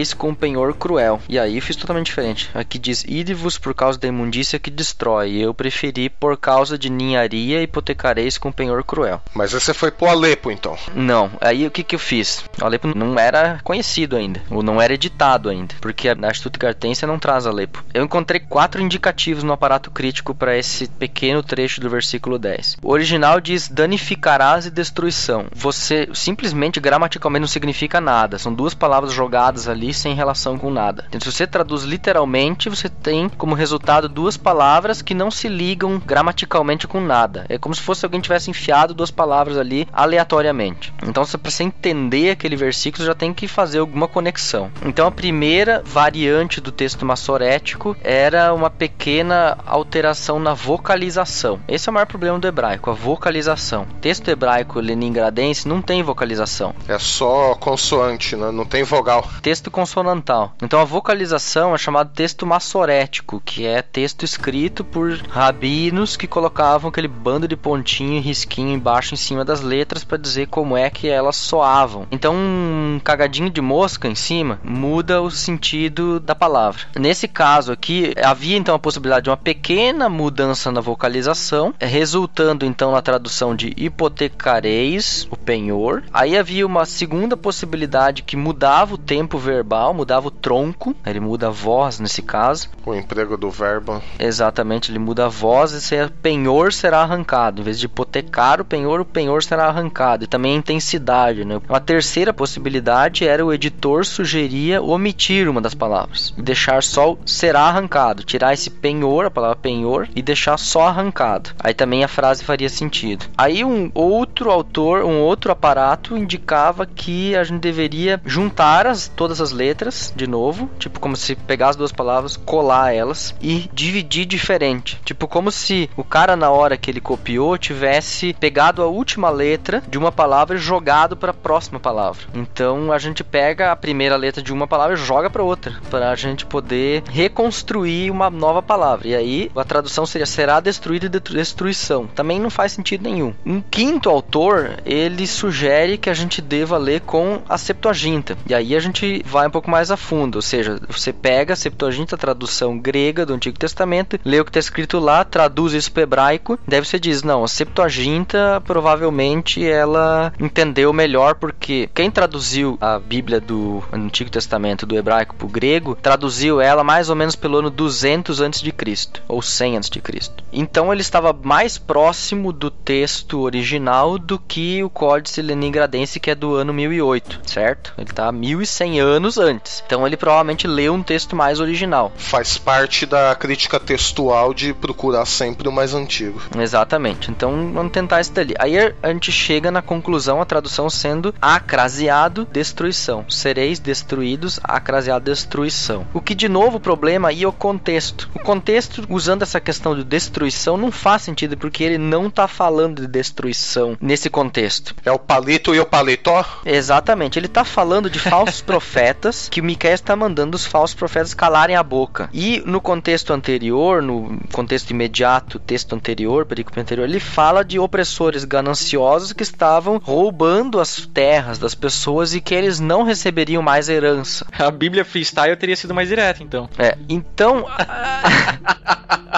[0.00, 1.20] hipotecareis com penhor cruel.
[1.28, 2.50] E aí eu fiz totalmente diferente.
[2.54, 5.36] Aqui diz: Ide-vos por causa da imundícia que destrói.
[5.36, 9.20] Eu preferi por causa de ninharia, hipotecareis com penhor cruel.
[9.34, 10.76] Mas você foi pro Alepo, então.
[10.94, 12.44] Não, aí o que que eu fiz?
[12.60, 17.18] O Alepo não era conhecido ainda, ou não era editado ainda, porque na Stuttgartense não
[17.18, 17.84] traz Alepo.
[17.92, 22.78] Eu encontrei quatro indicativos no aparato crítico para esse pequeno trecho do versículo 10.
[22.82, 25.46] O original diz danificarás e destruição.
[25.52, 31.06] Você simplesmente gramaticalmente não significa nada, são duas palavras jogadas ali sem relação com nada.
[31.08, 36.00] Então, se você traduz literalmente, você tem como resultado duas palavras que não se ligam
[36.04, 37.46] gramaticalmente com nada.
[37.48, 40.92] É como se fosse alguém tivesse enfiado duas palavras ali aleatoriamente.
[41.02, 44.70] Então, para você entender aquele versículo, você já tem que fazer alguma conexão.
[44.84, 51.60] Então, a primeira variante do texto massorético era uma pequena alteração na vocalização.
[51.68, 53.86] Esse é o maior problema do hebraico, a vocalização.
[54.00, 56.40] Texto hebraico leningradense não tem vocalização
[56.88, 58.50] É só consoante, né?
[58.50, 59.28] Não tem vogal.
[59.42, 60.52] texto consonantal.
[60.62, 66.90] Então a vocalização é chamado texto massorético, que é texto escrito por rabinos que colocavam
[66.90, 70.90] aquele bando de pontinho e risquinho embaixo em cima das letras para dizer como é
[70.90, 72.06] que elas soavam.
[72.10, 76.82] Então um cagadinho de mosca em cima muda o sentido da palavra.
[76.98, 82.92] Nesse caso aqui havia então a possibilidade de uma pequena mudança na vocalização, resultando então
[82.92, 86.02] na tradução de hipotecareis, o penhor.
[86.12, 91.20] Aí havia uma segunda possibilidade que mudava o tempo verbal verbal, mudava o tronco, ele
[91.20, 92.68] muda a voz nesse caso.
[92.84, 94.02] O emprego do verbo.
[94.18, 97.60] Exatamente, ele muda a voz e ser penhor será arrancado.
[97.60, 100.24] Em vez de hipotecar o penhor, o penhor será arrancado.
[100.24, 101.60] E também a intensidade, né?
[101.68, 107.18] Uma terceira possibilidade era o editor sugeria omitir uma das palavras e deixar só o
[107.24, 111.50] será arrancado, tirar esse penhor, a palavra penhor, e deixar só arrancado.
[111.60, 113.26] Aí também a frase faria sentido.
[113.38, 119.40] Aí um outro autor, um outro aparato indicava que a gente deveria juntar as, todas
[119.40, 124.24] as letras de novo, tipo como se pegar as duas palavras, colar elas e dividir
[124.24, 124.98] diferente.
[125.04, 129.82] Tipo como se o cara na hora que ele copiou tivesse pegado a última letra
[129.86, 132.22] de uma palavra e jogado para a próxima palavra.
[132.34, 136.10] Então a gente pega a primeira letra de uma palavra e joga para outra, para
[136.10, 139.08] a gente poder reconstruir uma nova palavra.
[139.08, 142.06] E aí a tradução seria será destruída e destruição.
[142.06, 143.34] Também não faz sentido nenhum.
[143.44, 148.38] Um quinto autor, ele sugere que a gente deva ler com a Septuaginta.
[148.48, 151.56] E aí a gente vai um pouco mais a fundo, ou seja, você pega a
[151.56, 155.90] Septuaginta, a tradução grega do Antigo Testamento, lê o que está escrito lá, traduz isso
[155.90, 162.78] para hebraico, deve você diz, não, a Septuaginta provavelmente ela entendeu melhor porque quem traduziu
[162.80, 167.34] a Bíblia do Antigo Testamento do hebraico para o grego, traduziu ela mais ou menos
[167.34, 170.44] pelo ano 200 antes de Cristo, ou 100 antes de Cristo.
[170.52, 176.34] Então ele estava mais próximo do texto original do que o Códice Leningradense que é
[176.34, 177.92] do ano 1008, certo?
[177.98, 179.82] Ele está 1100 anos antes.
[179.86, 182.12] Então ele provavelmente leu um texto mais original.
[182.16, 186.40] Faz parte da crítica textual de procurar sempre o mais antigo.
[186.58, 187.30] Exatamente.
[187.30, 188.54] Então vamos tentar isso dali.
[188.58, 193.24] Aí a gente chega na conclusão, a tradução sendo acraseado, destruição.
[193.28, 196.06] Sereis destruídos, acraseado, destruição.
[196.12, 198.28] O que de novo o problema aí é o contexto.
[198.34, 203.02] O contexto, usando essa questão de destruição, não faz sentido porque ele não está falando
[203.02, 204.94] de destruição nesse contexto.
[205.04, 206.44] É o palito e o paletó?
[206.64, 209.19] Exatamente, ele está falando de falsos profetas
[209.50, 212.28] que o Miquel está mandando os falsos profetas calarem a boca.
[212.32, 218.44] E no contexto anterior, no contexto imediato, texto anterior, perícope anterior, ele fala de opressores
[218.44, 224.46] gananciosos que estavam roubando as terras das pessoas e que eles não receberiam mais herança.
[224.58, 226.68] A Bíblia freestyle teria sido mais direta, então.
[226.78, 227.66] É, então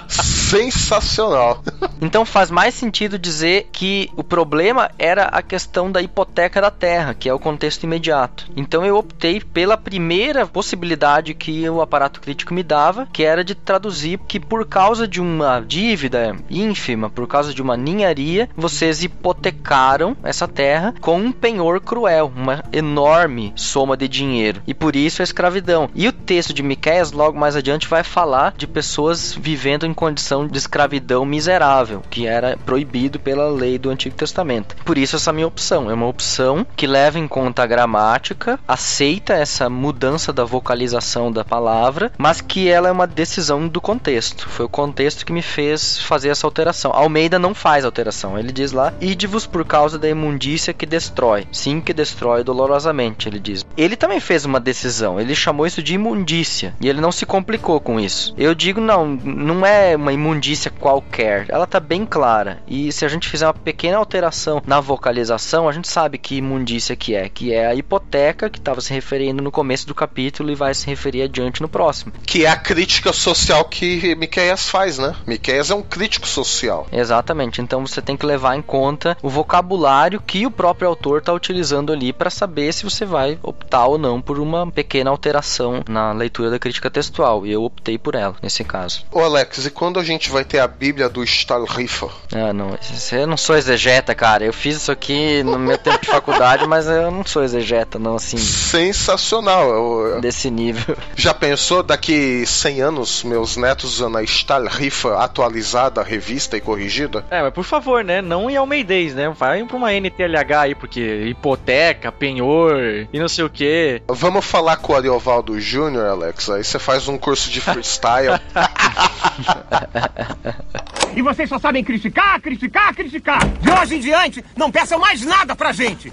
[0.53, 1.63] Sensacional.
[2.03, 7.15] Então faz mais sentido dizer que o problema era a questão da hipoteca da terra,
[7.15, 8.51] que é o contexto imediato.
[8.57, 13.55] Então eu optei pela primeira possibilidade que o aparato crítico me dava, que era de
[13.55, 20.17] traduzir que por causa de uma dívida ínfima, por causa de uma ninharia, vocês hipotecaram
[20.25, 24.61] essa terra com um penhor cruel, uma enorme soma de dinheiro.
[24.67, 25.89] E por isso a escravidão.
[25.95, 30.42] E o texto de Miqueias logo mais adiante vai falar de pessoas vivendo em condição
[30.47, 34.77] de escravidão miserável, que era proibido pela lei do Antigo Testamento.
[34.85, 39.35] Por isso essa minha opção é uma opção que leva em conta a gramática, aceita
[39.35, 44.49] essa mudança da vocalização da palavra, mas que ela é uma decisão do contexto.
[44.49, 46.93] Foi o contexto que me fez fazer essa alteração.
[46.93, 48.39] Almeida não faz alteração.
[48.39, 53.39] Ele diz lá: "Ide-vos por causa da imundícia que destrói, sim que destrói dolorosamente", ele
[53.39, 53.65] diz.
[53.77, 55.21] Ele também fez uma decisão.
[55.21, 58.35] Ele chamou isso de imundícia e ele não se complicou com isso.
[58.37, 60.32] Eu digo não, não é uma imundícia
[60.71, 61.47] qualquer.
[61.49, 62.63] Ela tá bem clara.
[62.67, 66.97] E se a gente fizer uma pequena alteração na vocalização, a gente sabe que imundícia
[66.97, 70.55] que é, que é a hipoteca que estava se referindo no começo do capítulo e
[70.55, 72.13] vai se referir adiante no próximo.
[72.27, 75.15] Que é a crítica social que Miqueias faz, né?
[75.27, 76.87] Miqueias é um crítico social.
[76.93, 77.61] Exatamente.
[77.61, 81.93] Então você tem que levar em conta o vocabulário que o próprio autor está utilizando
[81.93, 86.51] ali para saber se você vai optar ou não por uma pequena alteração na leitura
[86.51, 87.47] da crítica textual.
[87.47, 89.05] E eu optei por ela nesse caso.
[89.11, 92.09] Ô Alex, e quando a gente vai ter a Bíblia do Stahlrifer?
[92.35, 92.79] Ah, não.
[93.13, 94.45] Eu não sou exegeta, cara.
[94.45, 98.17] Eu fiz isso aqui no meu tempo de faculdade, mas eu não sou exegeta, não,
[98.17, 99.71] assim, Sensacional.
[99.71, 100.97] Eu- desse nível.
[101.17, 107.25] Já pensou daqui 100 anos meus netos usando a Stahlrifer atualizada, revista e corrigida?
[107.31, 108.21] É, mas por favor, né?
[108.23, 109.29] Não em Almeidez, né?
[109.37, 114.03] Vai pra uma NTLH aí, porque hipoteca, penhor e não sei o que.
[114.09, 116.51] Vamos falar com o Ariovaldo Júnior, Alex.
[116.51, 118.41] Aí você faz um curso de freestyle.
[121.15, 123.47] E vocês só sabem criticar, criticar, criticar.
[123.61, 126.11] De hoje em diante, não peçam mais nada pra gente.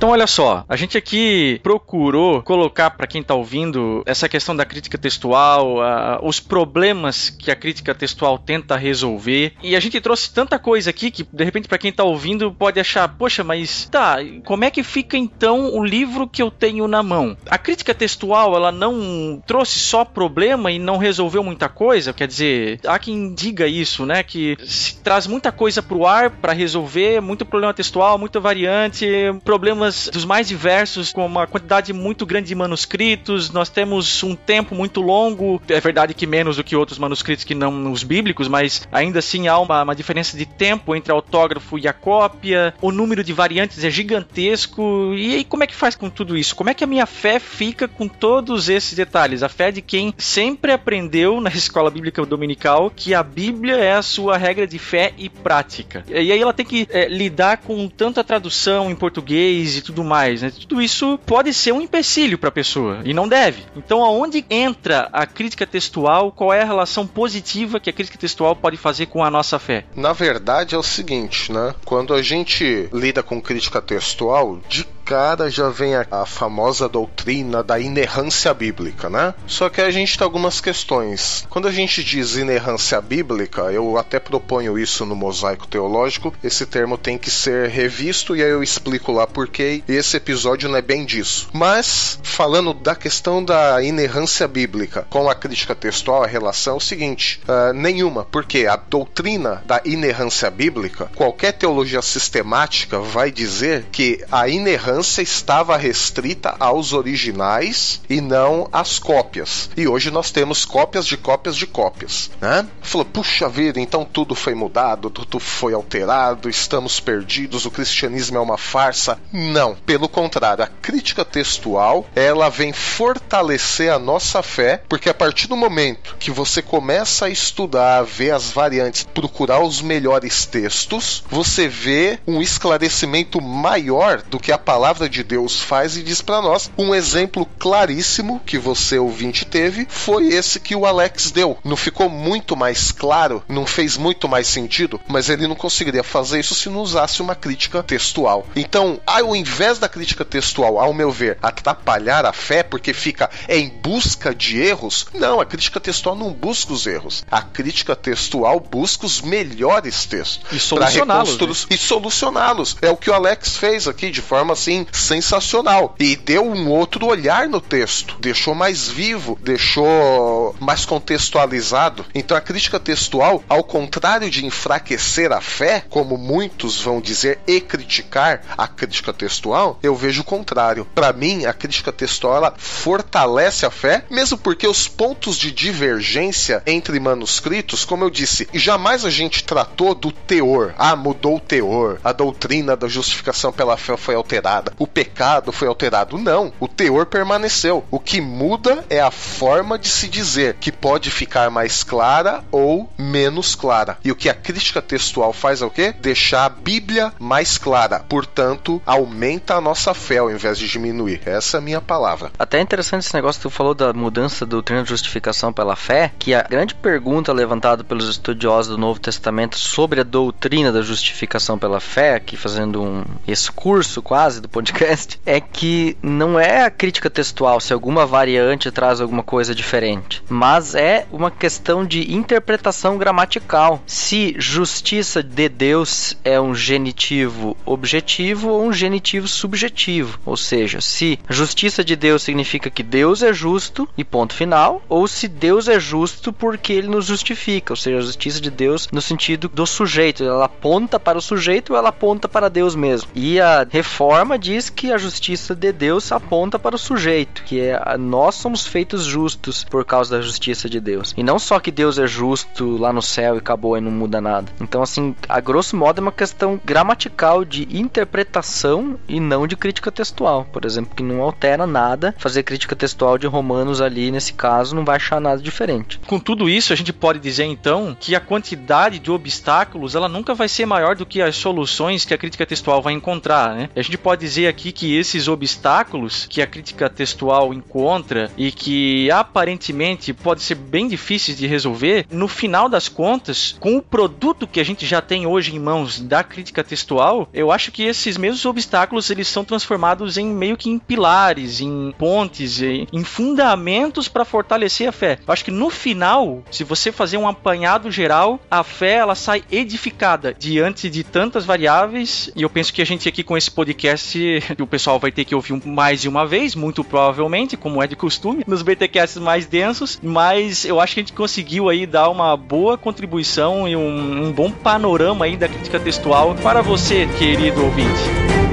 [0.00, 4.64] Então olha só, a gente aqui procurou colocar pra quem tá ouvindo essa questão da
[4.64, 5.76] crítica textual,
[6.22, 9.52] os problemas que a crítica textual tenta resolver.
[9.62, 12.80] E a gente trouxe tanta coisa aqui que de repente pra quem tá ouvindo pode
[12.80, 17.02] achar, poxa, mas tá, como é que fica então o livro que eu tenho na
[17.02, 17.36] mão?
[17.50, 22.80] A crítica textual, ela não trouxe só problema e não resolveu muita coisa, quer dizer,
[22.86, 27.44] há quem diga isso, né, que se traz muita coisa pro ar pra resolver, muito
[27.44, 29.06] problema textual, muita variante,
[29.44, 33.50] problemas temas dos mais diversos, com uma quantidade muito grande de manuscritos.
[33.50, 37.54] Nós temos um tempo muito longo, é verdade que menos do que outros manuscritos que
[37.54, 41.88] não os bíblicos, mas ainda assim há uma, uma diferença de tempo entre autógrafo e
[41.88, 42.74] a cópia.
[42.80, 45.12] O número de variantes é gigantesco.
[45.14, 46.54] E aí, como é que faz com tudo isso?
[46.54, 49.42] Como é que a minha fé fica com todos esses detalhes?
[49.42, 54.02] A fé de quem sempre aprendeu na escola bíblica dominical que a Bíblia é a
[54.02, 56.04] sua regra de fé e prática.
[56.08, 60.42] E aí ela tem que é, lidar com tanta tradução em português e tudo mais,
[60.42, 60.50] né?
[60.50, 63.64] Tudo isso pode ser um empecilho para a pessoa e não deve.
[63.76, 66.32] Então, aonde entra a crítica textual?
[66.32, 69.84] Qual é a relação positiva que a crítica textual pode fazer com a nossa fé?
[69.94, 71.74] Na verdade é o seguinte, né?
[71.84, 77.64] Quando a gente lida com crítica textual, de cara já vem a, a famosa doutrina
[77.64, 79.34] da inerrância bíblica, né?
[79.44, 81.44] Só que a gente tem algumas questões.
[81.50, 86.96] Quando a gente diz inerrância bíblica, eu até proponho isso no mosaico teológico, esse termo
[86.96, 91.04] tem que ser revisto e aí eu explico lá porque esse episódio não é bem
[91.04, 91.48] disso.
[91.52, 96.80] Mas, falando da questão da inerrância bíblica com a crítica textual, a relação é o
[96.80, 104.24] seguinte: ah, nenhuma, porque a doutrina da inerrância bíblica, qualquer teologia sistemática vai dizer que
[104.30, 109.70] a inerrância estava restrita aos originais e não às cópias.
[109.76, 112.66] E hoje nós temos cópias de cópias de cópias, né?
[112.82, 118.40] Falou, puxa vida, então tudo foi mudado, tudo foi alterado, estamos perdidos, o cristianismo é
[118.40, 119.18] uma farsa.
[119.32, 125.46] Não, pelo contrário, a crítica textual, ela vem fortalecer a nossa fé, porque a partir
[125.46, 131.68] do momento que você começa a estudar, ver as variantes, procurar os melhores textos, você
[131.68, 136.70] vê um esclarecimento maior do que a palavra de Deus faz e diz para nós.
[136.76, 141.58] Um exemplo claríssimo que você ouvinte teve foi esse que o Alex deu.
[141.62, 146.40] Não ficou muito mais claro, não fez muito mais sentido, mas ele não conseguiria fazer
[146.40, 148.46] isso se não usasse uma crítica textual.
[148.56, 153.68] Então, ao invés da crítica textual, ao meu ver, atrapalhar a fé porque fica em
[153.68, 157.24] busca de erros, não, a crítica textual não busca os erros.
[157.30, 162.76] A crítica textual busca os melhores textos E solucioná-los, reconstru- e solucioná-los.
[162.82, 167.06] É o que o Alex fez aqui de forma assim sensacional e deu um outro
[167.06, 172.04] olhar no texto, deixou mais vivo, deixou mais contextualizado.
[172.14, 177.60] Então a crítica textual, ao contrário de enfraquecer a fé, como muitos vão dizer e
[177.60, 180.86] criticar a crítica textual, eu vejo o contrário.
[180.94, 186.62] Para mim, a crítica textual ela fortalece a fé, mesmo porque os pontos de divergência
[186.66, 190.74] entre manuscritos, como eu disse, jamais a gente tratou do teor.
[190.78, 191.98] Ah, mudou o teor.
[192.04, 194.59] A doutrina da justificação pela fé foi alterada.
[194.78, 196.18] O pecado foi alterado.
[196.18, 197.84] Não, o teor permaneceu.
[197.90, 202.90] O que muda é a forma de se dizer, que pode ficar mais clara ou
[202.98, 203.98] menos clara.
[204.04, 205.94] E o que a crítica textual faz é o quê?
[206.00, 208.00] Deixar a Bíblia mais clara.
[208.00, 211.20] Portanto, aumenta a nossa fé ao invés de diminuir.
[211.24, 212.30] Essa é a minha palavra.
[212.38, 215.76] Até é interessante esse negócio que tu falou da mudança da doutrina de justificação pela
[215.76, 220.82] fé, que a grande pergunta levantada pelos estudiosos do Novo Testamento sobre a doutrina da
[220.82, 226.70] justificação pela fé, aqui fazendo um excurso quase do podcast, é que não é a
[226.70, 232.98] crítica textual se alguma variante traz alguma coisa diferente, mas é uma questão de interpretação
[232.98, 233.82] gramatical.
[233.86, 241.18] Se justiça de Deus é um genitivo objetivo ou um genitivo subjetivo, ou seja, se
[241.28, 245.78] justiça de Deus significa que Deus é justo e ponto final, ou se Deus é
[245.78, 250.24] justo porque ele nos justifica, ou seja, a justiça de Deus no sentido do sujeito,
[250.24, 253.08] ela aponta para o sujeito ou ela aponta para Deus mesmo.
[253.14, 257.74] E a reforma diz que a justiça de Deus aponta para o sujeito, que é
[257.74, 261.14] a- nós somos feitos justos por causa da justiça de Deus.
[261.16, 264.20] E não só que Deus é justo lá no céu e acabou e não muda
[264.20, 264.50] nada.
[264.60, 269.90] Então assim, a grosso modo é uma questão gramatical de interpretação e não de crítica
[269.92, 272.14] textual, por exemplo, que não altera nada.
[272.18, 275.98] Fazer crítica textual de Romanos ali nesse caso não vai achar nada diferente.
[276.06, 280.34] Com tudo isso, a gente pode dizer então que a quantidade de obstáculos ela nunca
[280.34, 283.68] vai ser maior do que as soluções que a crítica textual vai encontrar, né?
[283.76, 289.10] A gente pode dizer aqui que esses obstáculos que a crítica textual encontra e que
[289.10, 294.60] aparentemente pode ser bem difíceis de resolver, no final das contas, com o produto que
[294.60, 298.44] a gente já tem hoje em mãos da crítica textual, eu acho que esses mesmos
[298.44, 304.88] obstáculos eles são transformados em meio que em pilares, em pontes, em fundamentos para fortalecer
[304.88, 305.18] a fé.
[305.26, 309.42] Eu acho que no final, se você fazer um apanhado geral, a fé ela sai
[309.50, 312.30] edificada diante de tantas variáveis.
[312.36, 314.19] E eu penso que a gente aqui com esse podcast,
[314.58, 317.96] o pessoal vai ter que ouvir mais de uma vez, muito provavelmente, como é de
[317.96, 319.98] costume, nos BTcasts mais densos.
[320.02, 324.32] Mas eu acho que a gente conseguiu aí dar uma boa contribuição e um, um
[324.32, 328.49] bom panorama aí da crítica textual para você, querido ouvinte.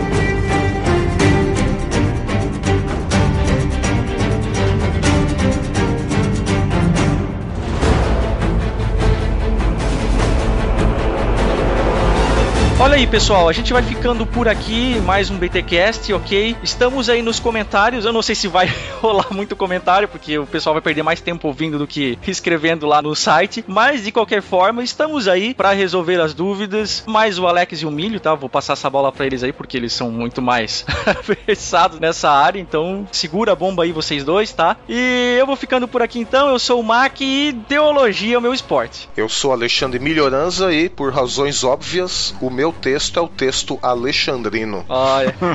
[12.97, 16.55] Aí, pessoal, a gente vai ficando por aqui, mais um BTcast, ok?
[16.63, 18.05] Estamos aí nos comentários.
[18.05, 18.67] Eu não sei se vai
[18.99, 22.99] rolar muito comentário, porque o pessoal vai perder mais tempo ouvindo do que escrevendo lá
[22.99, 23.63] no site.
[23.67, 27.03] Mas de qualquer forma, estamos aí para resolver as dúvidas.
[27.05, 28.33] Mais o Alex e o Milho, tá?
[28.33, 30.83] Vou passar essa bola para eles aí, porque eles são muito mais
[31.45, 32.59] versados nessa área.
[32.59, 34.75] Então, segura a bomba aí, vocês dois, tá?
[34.89, 36.49] E eu vou ficando por aqui então.
[36.49, 39.07] Eu sou o Mac e teologia é o meu esporte.
[39.15, 44.85] Eu sou Alexandre Melhoranza e, por razões óbvias, o meu texto é o texto alexandrino.
[44.87, 45.35] Olha.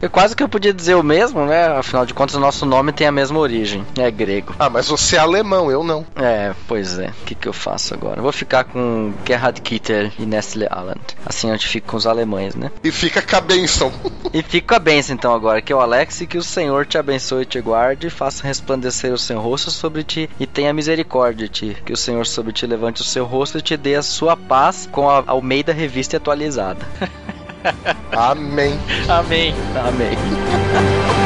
[0.00, 1.66] Eu quase que eu podia dizer o mesmo, né?
[1.66, 3.84] Afinal de contas, o nosso nome tem a mesma origem.
[3.98, 4.54] É grego.
[4.58, 6.04] ah, mas você é alemão, eu não.
[6.14, 7.06] É, pois é.
[7.08, 8.18] O que, que eu faço agora?
[8.18, 11.00] Eu vou ficar com Gerhard Kitter e Nestle Aland.
[11.24, 12.70] Assim a gente fica com os alemães, né?
[12.82, 13.90] E fica com a bênção.
[14.32, 16.84] E fica com a benção então agora, que é o Alex, e que o Senhor
[16.84, 21.46] te abençoe e te guarde, faça resplandecer o seu rosto sobre ti e tenha misericórdia
[21.46, 21.76] de ti.
[21.84, 24.02] Que o Senhor sobre ti levante o seu rosto e te dê a
[24.34, 26.84] sua paz com a Almeida Revista atualizada.
[28.12, 28.78] Amém.
[29.08, 29.54] Amém.
[29.74, 31.23] Amém.